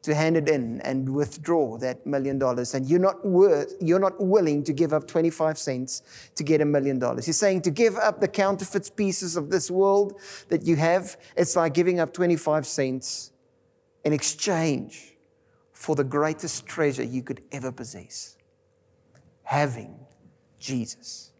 to 0.03 0.15
hand 0.15 0.35
it 0.35 0.49
in 0.49 0.81
and 0.81 1.07
withdraw 1.07 1.77
that 1.77 2.05
million 2.05 2.39
dollars. 2.39 2.73
And 2.73 2.87
you're 2.87 2.99
not 2.99 3.25
worth, 3.25 3.75
you're 3.79 3.99
not 3.99 4.19
willing 4.19 4.63
to 4.63 4.73
give 4.73 4.93
up 4.93 5.07
25 5.07 5.57
cents 5.57 6.01
to 6.35 6.43
get 6.43 6.59
a 6.59 6.65
million 6.65 6.97
dollars. 6.97 7.25
He's 7.25 7.37
saying 7.37 7.61
to 7.63 7.71
give 7.71 7.95
up 7.97 8.19
the 8.19 8.27
counterfeit 8.27 8.91
pieces 8.95 9.35
of 9.35 9.51
this 9.51 9.69
world 9.69 10.19
that 10.49 10.65
you 10.65 10.75
have, 10.77 11.17
it's 11.35 11.55
like 11.55 11.73
giving 11.73 11.99
up 11.99 12.13
25 12.13 12.65
cents 12.65 13.31
in 14.03 14.13
exchange 14.13 15.10
for 15.81 15.95
the 15.95 16.03
greatest 16.03 16.67
treasure 16.67 17.01
you 17.01 17.23
could 17.23 17.43
ever 17.51 17.71
possess 17.71 18.37
having 19.41 19.95
Jesus. 20.59 21.31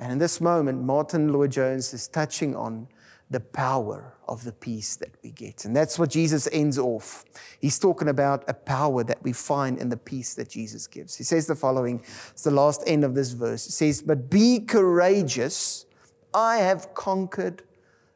And 0.00 0.10
in 0.10 0.18
this 0.18 0.40
moment, 0.40 0.82
Martyn 0.82 1.32
Lloyd-Jones 1.32 1.94
is 1.94 2.08
touching 2.08 2.56
on 2.56 2.88
the 3.30 3.38
power 3.38 4.14
of 4.26 4.42
the 4.42 4.50
peace 4.50 4.96
that 4.96 5.14
we 5.22 5.30
get. 5.30 5.64
And 5.64 5.76
that's 5.76 6.00
what 6.00 6.10
Jesus 6.10 6.48
ends 6.50 6.78
off. 6.78 7.24
He's 7.60 7.78
talking 7.78 8.08
about 8.08 8.42
a 8.48 8.54
power 8.54 9.04
that 9.04 9.22
we 9.22 9.32
find 9.32 9.78
in 9.78 9.88
the 9.88 9.96
peace 9.96 10.34
that 10.34 10.48
Jesus 10.48 10.88
gives. 10.88 11.14
He 11.14 11.22
says 11.22 11.46
the 11.46 11.54
following 11.54 12.02
it's 12.30 12.42
the 12.42 12.50
last 12.50 12.82
end 12.88 13.04
of 13.04 13.14
this 13.14 13.30
verse. 13.30 13.66
He 13.66 13.70
says, 13.70 14.02
But 14.02 14.28
be 14.28 14.58
courageous, 14.58 15.86
I 16.34 16.56
have 16.56 16.92
conquered 16.92 17.62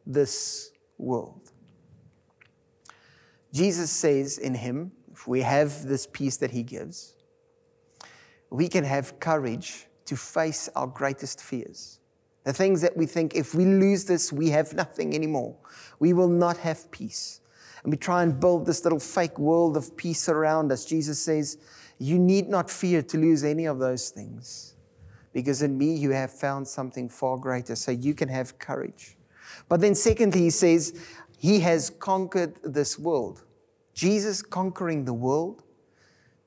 this 0.04 0.72
world. 0.98 1.52
Jesus 3.52 3.90
says 3.90 4.38
in 4.38 4.54
him, 4.54 4.90
we 5.26 5.40
have 5.42 5.86
this 5.86 6.06
peace 6.06 6.36
that 6.38 6.50
He 6.50 6.62
gives, 6.62 7.14
we 8.50 8.68
can 8.68 8.84
have 8.84 9.18
courage 9.20 9.86
to 10.06 10.16
face 10.16 10.68
our 10.76 10.86
greatest 10.86 11.40
fears. 11.40 11.98
The 12.44 12.52
things 12.52 12.80
that 12.80 12.96
we 12.96 13.06
think 13.06 13.34
if 13.34 13.54
we 13.54 13.64
lose 13.64 14.04
this, 14.04 14.32
we 14.32 14.50
have 14.50 14.74
nothing 14.74 15.14
anymore. 15.14 15.56
We 15.98 16.12
will 16.12 16.28
not 16.28 16.58
have 16.58 16.90
peace. 16.90 17.40
And 17.82 17.92
we 17.92 17.96
try 17.96 18.22
and 18.22 18.38
build 18.38 18.66
this 18.66 18.84
little 18.84 19.00
fake 19.00 19.38
world 19.38 19.76
of 19.76 19.96
peace 19.96 20.28
around 20.28 20.70
us. 20.72 20.84
Jesus 20.84 21.20
says, 21.20 21.58
You 21.98 22.18
need 22.18 22.48
not 22.48 22.70
fear 22.70 23.02
to 23.02 23.18
lose 23.18 23.44
any 23.44 23.66
of 23.66 23.78
those 23.78 24.10
things 24.10 24.72
because 25.32 25.62
in 25.62 25.76
me 25.78 25.94
you 25.94 26.10
have 26.10 26.32
found 26.32 26.68
something 26.68 27.08
far 27.08 27.36
greater. 27.36 27.74
So 27.74 27.90
you 27.90 28.14
can 28.14 28.28
have 28.28 28.58
courage. 28.58 29.16
But 29.68 29.80
then, 29.80 29.94
secondly, 29.94 30.40
he 30.40 30.50
says, 30.50 30.98
He 31.38 31.60
has 31.60 31.90
conquered 31.90 32.58
this 32.62 32.98
world. 32.98 33.42
Jesus 33.94 34.42
conquering 34.42 35.04
the 35.04 35.12
world? 35.12 35.62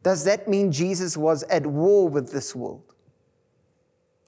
Does 0.04 0.24
that 0.25 0.48
mean 0.48 0.72
Jesus 0.72 1.18
was 1.18 1.44
at 1.44 1.66
war 1.66 2.08
with 2.08 2.32
this 2.32 2.56
world? 2.56 2.94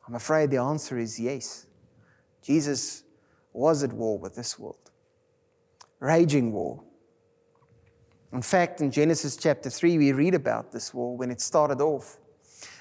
I'm 0.08 0.16
afraid 0.16 0.52
the 0.52 0.58
answer 0.58 0.98
is 0.98 1.20
yes. 1.20 1.68
Jesus 2.42 3.04
was 3.54 3.84
at 3.84 3.92
war 3.92 4.18
with 4.18 4.36
this 4.36 4.58
world, 4.58 4.92
raging 6.00 6.52
war. 6.54 6.84
In 8.32 8.42
fact, 8.42 8.82
in 8.82 8.92
Genesis 8.92 9.36
chapter 9.36 9.70
3, 9.70 9.98
we 9.98 10.12
read 10.12 10.34
about 10.34 10.72
this 10.72 10.94
war 10.94 11.16
when 11.18 11.32
it 11.32 11.42
started 11.42 11.82
off. 11.82 12.18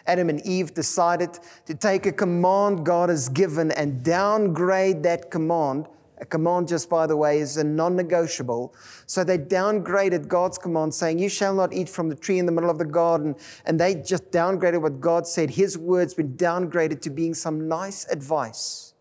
Adam 0.06 0.28
and 0.28 0.44
Eve 0.46 0.72
decided 0.74 1.38
to 1.66 1.74
take 1.74 2.06
a 2.06 2.12
command 2.12 2.86
God 2.86 3.08
has 3.08 3.28
given 3.28 3.72
and 3.72 4.02
downgrade 4.02 5.02
that 5.02 5.30
command. 5.30 5.86
A 6.18 6.24
command, 6.24 6.66
just 6.68 6.88
by 6.88 7.06
the 7.06 7.16
way, 7.16 7.40
is 7.40 7.58
a 7.58 7.64
non 7.64 7.94
negotiable. 7.94 8.74
So 9.06 9.22
they 9.22 9.36
downgraded 9.36 10.28
God's 10.28 10.56
command, 10.56 10.94
saying, 10.94 11.18
You 11.18 11.28
shall 11.28 11.54
not 11.54 11.74
eat 11.74 11.88
from 11.88 12.08
the 12.08 12.14
tree 12.14 12.38
in 12.38 12.46
the 12.46 12.52
middle 12.52 12.70
of 12.70 12.78
the 12.78 12.86
garden. 12.86 13.36
And 13.66 13.78
they 13.78 13.96
just 13.96 14.30
downgraded 14.30 14.80
what 14.80 15.00
God 15.00 15.26
said. 15.26 15.50
His 15.50 15.76
words 15.76 16.14
been 16.14 16.36
downgraded 16.36 17.02
to 17.02 17.10
being 17.10 17.34
some 17.34 17.68
nice 17.68 18.06
advice. 18.08 18.94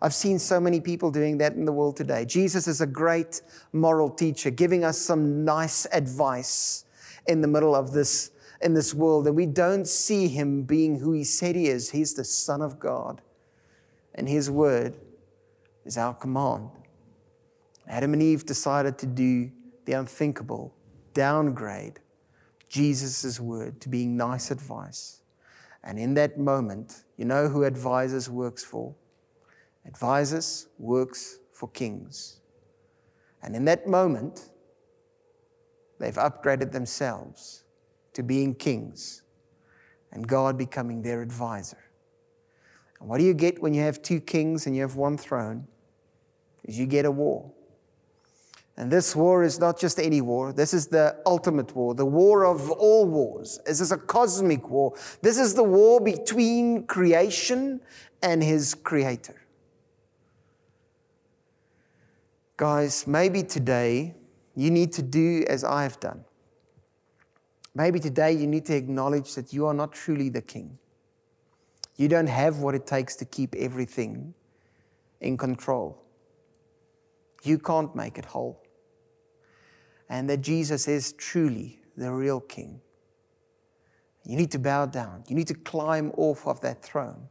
I've 0.00 0.14
seen 0.14 0.38
so 0.38 0.60
many 0.60 0.80
people 0.80 1.10
doing 1.10 1.38
that 1.38 1.54
in 1.54 1.64
the 1.64 1.72
world 1.72 1.96
today. 1.96 2.24
Jesus 2.24 2.68
is 2.68 2.80
a 2.80 2.86
great 2.86 3.40
moral 3.72 4.10
teacher, 4.10 4.50
giving 4.50 4.84
us 4.84 4.98
some 4.98 5.44
nice 5.44 5.86
advice 5.90 6.84
in 7.26 7.40
the 7.40 7.48
middle 7.48 7.74
of 7.74 7.92
this 7.92 8.30
in 8.62 8.72
this 8.72 8.94
world, 8.94 9.26
and 9.26 9.36
we 9.36 9.44
don't 9.44 9.86
see 9.86 10.28
him 10.28 10.62
being 10.62 10.98
who 10.98 11.12
he 11.12 11.24
said 11.24 11.54
he 11.54 11.66
is. 11.66 11.90
He's 11.90 12.14
the 12.14 12.24
Son 12.24 12.62
of 12.62 12.78
God, 12.78 13.20
and 14.14 14.28
his 14.28 14.50
word 14.50 14.96
is 15.86 15.96
our 15.96 16.12
command. 16.12 16.70
Adam 17.88 18.12
and 18.12 18.22
Eve 18.22 18.44
decided 18.44 18.98
to 18.98 19.06
do 19.06 19.50
the 19.84 19.92
unthinkable, 19.92 20.74
downgrade 21.14 22.00
Jesus' 22.68 23.38
word 23.38 23.80
to 23.80 23.88
being 23.88 24.16
nice 24.16 24.50
advice. 24.50 25.22
And 25.84 25.98
in 25.98 26.14
that 26.14 26.38
moment, 26.38 27.04
you 27.16 27.24
know 27.24 27.48
who 27.48 27.62
advisors 27.62 28.28
works 28.28 28.64
for? 28.64 28.94
Advisors 29.86 30.66
works 30.78 31.38
for 31.52 31.68
kings. 31.68 32.40
And 33.42 33.54
in 33.54 33.64
that 33.66 33.86
moment, 33.86 34.50
they've 36.00 36.16
upgraded 36.16 36.72
themselves 36.72 37.62
to 38.14 38.24
being 38.24 38.54
kings 38.54 39.22
and 40.10 40.26
God 40.26 40.58
becoming 40.58 41.02
their 41.02 41.22
advisor. 41.22 41.78
And 42.98 43.08
what 43.08 43.18
do 43.18 43.24
you 43.24 43.34
get 43.34 43.62
when 43.62 43.74
you 43.74 43.82
have 43.82 44.02
two 44.02 44.20
kings 44.20 44.66
and 44.66 44.74
you 44.74 44.82
have 44.82 44.96
one 44.96 45.16
throne? 45.16 45.68
Is 46.66 46.78
you 46.78 46.86
get 46.86 47.06
a 47.06 47.10
war. 47.10 47.50
And 48.76 48.90
this 48.90 49.16
war 49.16 49.42
is 49.42 49.58
not 49.58 49.78
just 49.78 49.98
any 49.98 50.20
war. 50.20 50.52
This 50.52 50.74
is 50.74 50.88
the 50.88 51.16
ultimate 51.24 51.74
war, 51.74 51.94
the 51.94 52.04
war 52.04 52.44
of 52.44 52.70
all 52.70 53.06
wars. 53.06 53.58
This 53.64 53.80
is 53.80 53.90
a 53.90 53.96
cosmic 53.96 54.68
war. 54.68 54.92
This 55.22 55.38
is 55.38 55.54
the 55.54 55.62
war 55.62 55.98
between 55.98 56.86
creation 56.86 57.80
and 58.22 58.42
his 58.42 58.74
creator. 58.74 59.40
Guys, 62.58 63.06
maybe 63.06 63.42
today 63.42 64.14
you 64.54 64.70
need 64.70 64.92
to 64.92 65.02
do 65.02 65.44
as 65.48 65.64
I 65.64 65.82
have 65.82 65.98
done. 66.00 66.24
Maybe 67.74 67.98
today 68.00 68.32
you 68.32 68.46
need 68.46 68.64
to 68.66 68.74
acknowledge 68.74 69.34
that 69.34 69.52
you 69.52 69.66
are 69.66 69.74
not 69.74 69.92
truly 69.92 70.28
the 70.28 70.42
king. 70.42 70.78
You 71.96 72.08
don't 72.08 72.26
have 72.26 72.58
what 72.58 72.74
it 72.74 72.86
takes 72.86 73.16
to 73.16 73.24
keep 73.24 73.54
everything 73.54 74.34
in 75.20 75.36
control. 75.36 76.05
You 77.46 77.58
can't 77.58 77.94
make 77.94 78.18
it 78.18 78.24
whole. 78.24 78.62
And 80.08 80.28
that 80.30 80.38
Jesus 80.38 80.88
is 80.88 81.12
truly 81.12 81.80
the 81.96 82.12
real 82.12 82.40
king. 82.40 82.80
You 84.24 84.36
need 84.36 84.50
to 84.52 84.58
bow 84.58 84.86
down. 84.86 85.24
You 85.28 85.36
need 85.36 85.48
to 85.48 85.54
climb 85.54 86.12
off 86.16 86.46
of 86.46 86.60
that 86.60 86.82
throne 86.82 87.28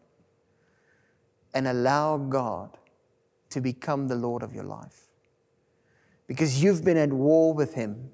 and 1.54 1.68
allow 1.68 2.18
God 2.18 2.78
to 3.50 3.62
become 3.62 4.08
the 4.08 4.16
Lord 4.16 4.44
of 4.44 4.54
your 4.54 4.64
life. 4.64 5.08
Because 6.28 6.62
you've 6.64 6.84
been 6.84 6.98
at 6.98 7.14
war 7.14 7.54
with 7.54 7.74
Him 7.74 8.10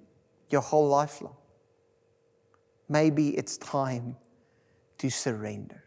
your 0.49 0.61
whole 0.61 0.87
life 0.87 1.21
long 1.21 1.35
maybe 2.91 3.29
it's 3.29 3.57
time 3.57 4.17
to 4.97 5.09
surrender. 5.09 5.83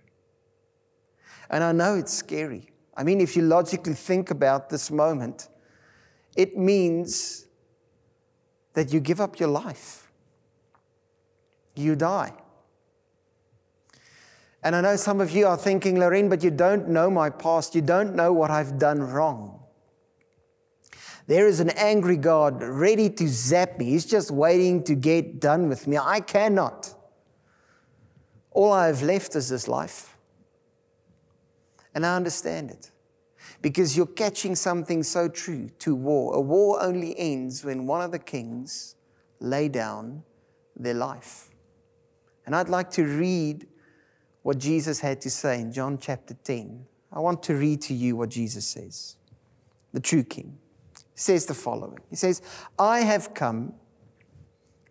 And 1.50 1.62
I 1.62 1.72
know 1.72 1.94
it's 1.94 2.12
scary. 2.12 2.70
I 2.96 3.05
mean, 3.05 3.20
if 3.20 3.37
you 3.37 3.42
logically 3.42 3.92
think 3.92 4.31
about 4.31 4.70
this 4.70 4.90
moment, 4.90 5.48
it 6.37 6.57
means 6.57 7.47
that 8.75 8.92
you 8.92 9.01
give 9.01 9.20
up 9.20 9.38
your 9.38 9.49
life, 9.49 10.11
you 11.75 11.94
die. 11.94 12.33
And 14.62 14.75
I 14.75 14.81
know 14.81 14.97
some 14.97 15.20
of 15.20 15.31
you 15.31 15.47
are 15.47 15.59
thinking, 15.59 15.97
Lourén, 15.97 16.31
but 16.31 16.42
you 16.42 16.51
don't 16.51 16.88
know 16.88 17.11
my 17.11 17.29
past. 17.29 17.75
You 17.75 17.83
don't 17.83 18.14
know 18.14 18.33
what 18.33 18.51
I've 18.51 18.79
done 18.79 19.03
wrong. 19.03 19.61
There 21.27 21.47
is 21.47 21.61
an 21.61 21.70
angry 21.70 22.16
God 22.16 22.62
ready 22.62 23.11
to 23.11 23.29
zap 23.29 23.79
me. 23.79 23.87
He's 23.87 24.07
just 24.07 24.31
waiting 24.31 24.83
to 24.85 24.94
get 24.94 25.38
done 25.38 25.68
with 25.68 25.87
me. 25.87 25.99
I 25.99 26.20
cannot. 26.20 26.94
All 28.51 28.73
I 28.73 28.87
have 28.87 29.03
left 29.03 29.37
is 29.37 29.51
this 29.51 29.68
life. 29.68 30.16
And 31.94 32.05
I 32.05 32.16
understand 32.16 32.70
it. 32.70 32.90
Because 33.64 33.96
you're 33.96 34.05
catching 34.05 34.55
something 34.55 35.03
so 35.03 35.27
true 35.27 35.70
to 35.79 35.94
war. 35.94 36.35
A 36.35 36.40
war 36.40 36.83
only 36.83 37.18
ends 37.18 37.64
when 37.64 37.87
one 37.87 38.03
of 38.03 38.12
the 38.12 38.18
kings 38.18 38.94
lay 39.40 39.70
down 39.70 40.22
their 40.77 40.92
life. 40.92 41.48
And 42.44 42.55
I'd 42.55 42.68
like 42.68 42.90
to 42.90 43.05
read 43.05 43.66
what 44.42 44.59
Jesus 44.59 45.00
had 45.00 45.18
to 45.22 45.31
say 45.31 45.62
in 45.62 45.72
John 45.72 45.96
chapter 45.96 46.35
10. 46.44 46.85
I 47.11 47.20
want 47.20 47.42
to 47.44 47.55
read 47.55 47.81
to 47.85 47.94
you 47.94 48.16
what 48.16 48.29
Jesus 48.29 48.66
says. 48.66 49.16
The 49.94 50.00
true 50.00 50.24
king 50.24 50.59
says 51.14 51.46
the 51.46 51.55
following 51.55 52.00
He 52.11 52.16
says, 52.16 52.42
I 52.79 53.00
have 53.00 53.33
come 53.33 53.72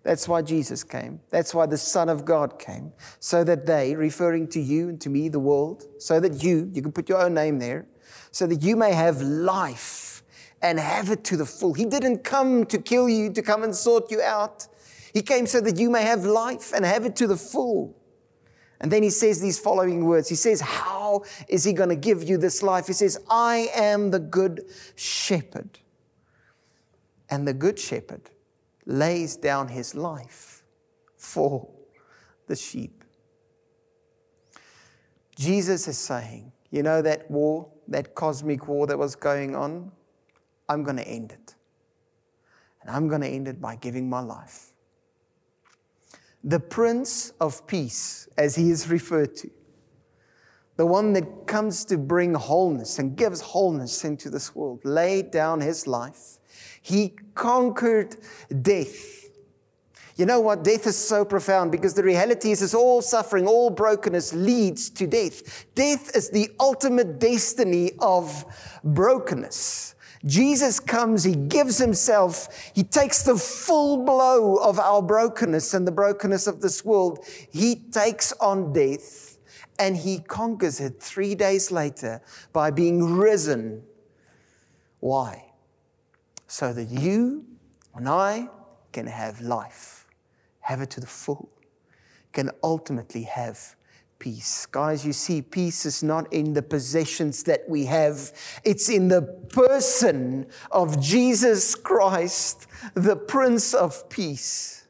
that's 0.01 0.27
why 0.27 0.41
Jesus 0.41 0.83
came. 0.83 1.21
That's 1.29 1.53
why 1.53 1.65
the 1.65 1.77
Son 1.77 2.09
of 2.09 2.25
God 2.25 2.59
came. 2.59 2.91
So 3.19 3.43
that 3.45 3.65
they, 3.65 3.95
referring 3.95 4.49
to 4.49 4.59
you 4.59 4.89
and 4.89 4.99
to 4.99 5.09
me, 5.09 5.29
the 5.29 5.39
world, 5.39 5.85
so 5.97 6.19
that 6.19 6.43
you, 6.43 6.69
you 6.73 6.81
can 6.81 6.91
put 6.91 7.07
your 7.07 7.21
own 7.21 7.33
name 7.33 7.57
there, 7.59 7.85
so 8.31 8.47
that 8.47 8.63
you 8.63 8.75
may 8.75 8.93
have 8.93 9.21
life 9.21 10.23
and 10.61 10.79
have 10.79 11.09
it 11.09 11.23
to 11.25 11.37
the 11.37 11.45
full. 11.45 11.73
He 11.73 11.85
didn't 11.85 12.23
come 12.23 12.65
to 12.67 12.77
kill 12.77 13.09
you, 13.09 13.31
to 13.33 13.41
come 13.41 13.63
and 13.63 13.75
sort 13.75 14.09
you 14.11 14.21
out. 14.21 14.67
He 15.13 15.21
came 15.21 15.45
so 15.45 15.61
that 15.61 15.77
you 15.77 15.89
may 15.89 16.03
have 16.03 16.25
life 16.25 16.71
and 16.73 16.85
have 16.85 17.05
it 17.05 17.15
to 17.17 17.27
the 17.27 17.37
full. 17.37 17.95
And 18.79 18.91
then 18.91 19.03
he 19.03 19.09
says 19.09 19.39
these 19.39 19.59
following 19.59 20.05
words. 20.05 20.27
He 20.27 20.35
says, 20.35 20.59
How 20.61 21.23
is 21.47 21.63
he 21.63 21.73
going 21.73 21.89
to 21.89 21.95
give 21.95 22.23
you 22.23 22.37
this 22.37 22.61
life? 22.63 22.87
He 22.87 22.93
says, 22.93 23.17
I 23.29 23.69
am 23.75 24.11
the 24.11 24.19
good 24.19 24.65
shepherd. 24.95 25.79
And 27.29 27.47
the 27.47 27.53
good 27.53 27.79
shepherd 27.79 28.29
lays 28.85 29.37
down 29.37 29.69
his 29.69 29.95
life 29.95 30.63
for 31.17 31.69
the 32.47 32.55
sheep. 32.55 33.03
Jesus 35.35 35.87
is 35.87 35.97
saying, 35.97 36.51
you 36.69 36.83
know, 36.83 37.01
that 37.01 37.29
war, 37.31 37.69
that 37.87 38.15
cosmic 38.15 38.67
war 38.67 38.87
that 38.87 38.97
was 38.97 39.15
going 39.15 39.55
on, 39.55 39.91
I'm 40.69 40.83
going 40.83 40.97
to 40.97 41.07
end 41.07 41.31
it. 41.31 41.55
And 42.81 42.91
I'm 42.91 43.07
going 43.07 43.21
to 43.21 43.27
end 43.27 43.47
it 43.47 43.61
by 43.61 43.75
giving 43.75 44.09
my 44.09 44.19
life. 44.19 44.73
The 46.43 46.59
Prince 46.59 47.31
of 47.39 47.65
Peace, 47.67 48.27
as 48.37 48.55
he 48.55 48.69
is 48.69 48.89
referred 48.89 49.35
to, 49.37 49.49
the 50.75 50.85
one 50.85 51.13
that 51.13 51.47
comes 51.47 51.85
to 51.85 51.97
bring 51.97 52.33
wholeness 52.33 52.99
and 52.99 53.15
gives 53.15 53.39
wholeness 53.39 54.03
into 54.03 54.29
this 54.29 54.55
world, 54.55 54.81
laid 54.83 55.31
down 55.31 55.61
his 55.61 55.87
life 55.87 56.39
he 56.83 57.15
conquered 57.33 58.17
death. 58.61 59.22
You 60.15 60.25
know 60.25 60.39
what? 60.39 60.63
Death 60.63 60.85
is 60.87 60.97
so 60.97 61.25
profound 61.25 61.71
because 61.71 61.93
the 61.93 62.03
reality 62.03 62.51
is, 62.51 62.61
is 62.61 62.73
all 62.73 63.01
suffering, 63.01 63.47
all 63.47 63.69
brokenness 63.69 64.33
leads 64.33 64.89
to 64.91 65.07
death. 65.07 65.65
Death 65.75 66.15
is 66.15 66.29
the 66.29 66.49
ultimate 66.59 67.19
destiny 67.19 67.91
of 67.99 68.45
brokenness. 68.83 69.95
Jesus 70.25 70.79
comes, 70.79 71.23
He 71.23 71.35
gives 71.35 71.77
Himself, 71.77 72.71
He 72.73 72.83
takes 72.83 73.23
the 73.23 73.35
full 73.35 74.03
blow 74.05 74.55
of 74.55 74.79
our 74.79 75.01
brokenness 75.01 75.73
and 75.73 75.87
the 75.87 75.91
brokenness 75.91 76.47
of 76.47 76.61
this 76.61 76.85
world. 76.85 77.25
He 77.51 77.75
takes 77.75 78.31
on 78.33 78.71
death 78.71 79.37
and 79.79 79.97
He 79.97 80.19
conquers 80.19 80.79
it 80.79 81.01
three 81.01 81.35
days 81.35 81.71
later 81.71 82.21
by 82.53 82.71
being 82.71 83.17
risen. 83.17 83.83
Why? 84.99 85.49
so 86.53 86.71
that 86.71 86.87
you 86.89 87.43
and 87.95 88.07
I 88.07 88.47
can 88.91 89.07
have 89.07 89.41
life, 89.41 90.02
have 90.63 90.81
it 90.81 90.89
to 90.91 90.99
the 90.99 91.07
full, 91.07 91.49
can 92.31 92.49
ultimately 92.63 93.23
have 93.23 93.75
peace. 94.17 94.65
Guys, 94.65 95.05
you 95.05 95.11
see, 95.11 95.41
peace 95.41 95.85
is 95.85 96.01
not 96.01 96.31
in 96.31 96.53
the 96.53 96.61
possessions 96.61 97.43
that 97.43 97.67
we 97.67 97.85
have, 97.85 98.31
it's 98.63 98.89
in 98.89 99.09
the 99.09 99.21
person 99.21 100.47
of 100.71 100.99
Jesus 101.01 101.75
Christ, 101.75 102.67
the 102.93 103.15
Prince 103.15 103.73
of 103.73 104.09
Peace. 104.09 104.87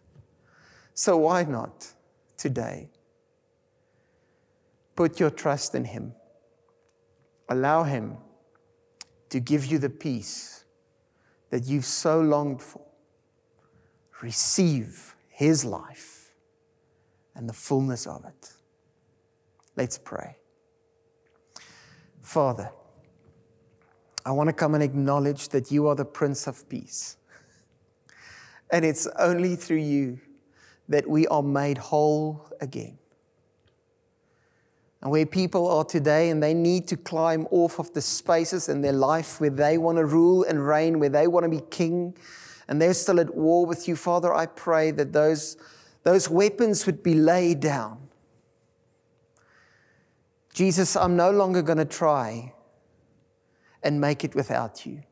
So 0.94 1.18
why 1.18 1.44
not 1.44 1.92
today? 2.38 2.90
Put 4.96 5.20
your 5.20 5.32
trust 5.32 5.74
in 5.74 5.86
Him. 5.86 6.14
Allow 7.50 7.84
Him 7.84 8.18
to 9.30 9.40
give 9.40 9.66
you 9.66 9.80
the 9.80 9.90
peace 9.90 10.66
that 11.50 11.66
you've 11.66 11.86
so 11.86 12.22
longed 12.22 12.62
for. 12.62 12.82
Receive 14.22 15.16
His 15.34 15.66
life 15.66 16.32
and 17.34 17.50
the 17.50 17.54
fullness 17.54 18.06
of 18.06 18.24
it. 18.24 18.52
Let's 19.76 19.98
pray. 19.98 20.38
Father, 22.22 22.70
I 24.24 24.32
want 24.32 24.50
to 24.50 24.54
come 24.54 24.76
and 24.76 24.84
acknowledge 24.84 25.50
that 25.50 25.72
you 25.72 25.88
are 25.88 25.96
the 25.96 26.06
Prince 26.06 26.46
of 26.46 26.70
Peace. 26.70 27.18
And 28.70 28.86
it's 28.86 29.08
only 29.18 29.56
through 29.56 29.78
you 29.78 30.20
that 30.88 31.10
we 31.10 31.26
are 31.28 31.42
made 31.42 31.80
whole 31.80 32.48
again. 32.62 33.00
And 35.02 35.10
where 35.10 35.26
people 35.26 35.68
are 35.68 35.84
today 35.84 36.30
and 36.30 36.44
they 36.44 36.54
need 36.54 36.88
to 36.90 36.96
climb 36.96 37.48
off 37.50 37.80
of 37.80 37.92
the 37.94 38.02
spaces 38.02 38.70
in 38.70 38.82
their 38.82 38.94
life 38.94 39.42
where 39.42 39.50
they 39.50 39.80
want 39.80 39.98
to 39.98 40.06
rule 40.06 40.44
and 40.44 40.66
reign, 40.66 41.00
where 41.00 41.10
they 41.10 41.26
want 41.26 41.44
to 41.44 41.50
be 41.50 41.62
king, 41.72 42.16
and 42.68 42.82
they're 42.82 42.94
still 42.94 43.20
at 43.20 43.36
war 43.36 43.66
with 43.66 43.88
you, 43.88 43.96
Father, 43.96 44.34
I 44.34 44.46
pray 44.46 44.92
that 44.92 45.14
those, 45.14 45.58
those 46.04 46.30
weapons 46.30 46.86
would 46.86 47.04
be 47.04 47.14
laid 47.14 47.60
down. 47.60 48.10
Jesus, 50.54 50.96
I'm 50.96 51.16
no 51.16 51.32
longer 51.32 51.62
going 51.62 51.80
to 51.80 51.86
try 51.86 52.54
and 53.82 54.00
make 54.00 54.24
it 54.24 54.36
without 54.36 54.86
you. 54.86 55.04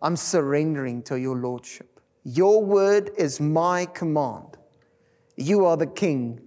I'm 0.00 0.16
surrendering 0.16 1.02
to 1.04 1.18
your 1.18 1.36
Lordship. 1.36 2.00
Your 2.22 2.62
word 2.62 3.10
is 3.16 3.40
my 3.40 3.86
command. 3.86 4.56
You 5.36 5.64
are 5.64 5.76
the 5.76 5.86
King 5.86 6.40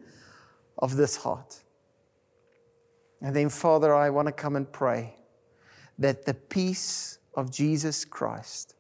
of 0.78 0.96
this 0.96 1.18
heart. 1.18 1.64
And 3.22 3.36
then, 3.36 3.50
Father, 3.50 3.94
I 3.94 4.10
want 4.10 4.28
to 4.28 4.32
come 4.32 4.56
and 4.56 4.72
pray 4.72 5.16
that 5.98 6.26
the 6.26 6.34
peace 6.34 7.20
of 7.34 7.52
Jesus 7.52 8.06
Christ 8.06 8.76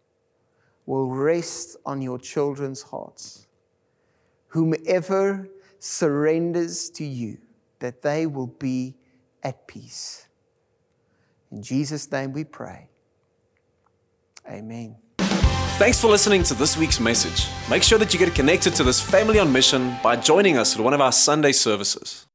will 0.89 1.07
rest 1.07 1.77
on 1.85 2.01
your 2.01 2.17
children's 2.17 2.81
hearts. 2.81 3.45
Whomever 4.47 5.47
surrenders 5.77 6.89
to 6.89 7.05
you, 7.05 7.37
that 7.77 8.01
they 8.01 8.25
will 8.25 8.47
be 8.47 8.95
at 9.43 9.67
peace. 9.67 10.27
In 11.51 11.61
Jesus' 11.61 12.11
name 12.11 12.33
we 12.33 12.43
pray. 12.43 12.89
Amen. 14.49 14.95
Thanks 15.77 16.01
for 16.01 16.07
listening 16.07 16.41
to 16.41 16.55
this 16.55 16.75
week's 16.75 16.99
message. 16.99 17.47
Make 17.69 17.83
sure 17.83 17.99
that 17.99 18.11
you 18.11 18.17
get 18.17 18.33
connected 18.33 18.73
to 18.73 18.83
this 18.83 18.99
family 18.99 19.37
on 19.37 19.53
mission 19.53 19.95
by 20.01 20.15
joining 20.15 20.57
us 20.57 20.75
at 20.75 20.81
one 20.81 20.95
of 20.95 21.01
our 21.01 21.11
Sunday 21.11 21.51
services. 21.51 22.25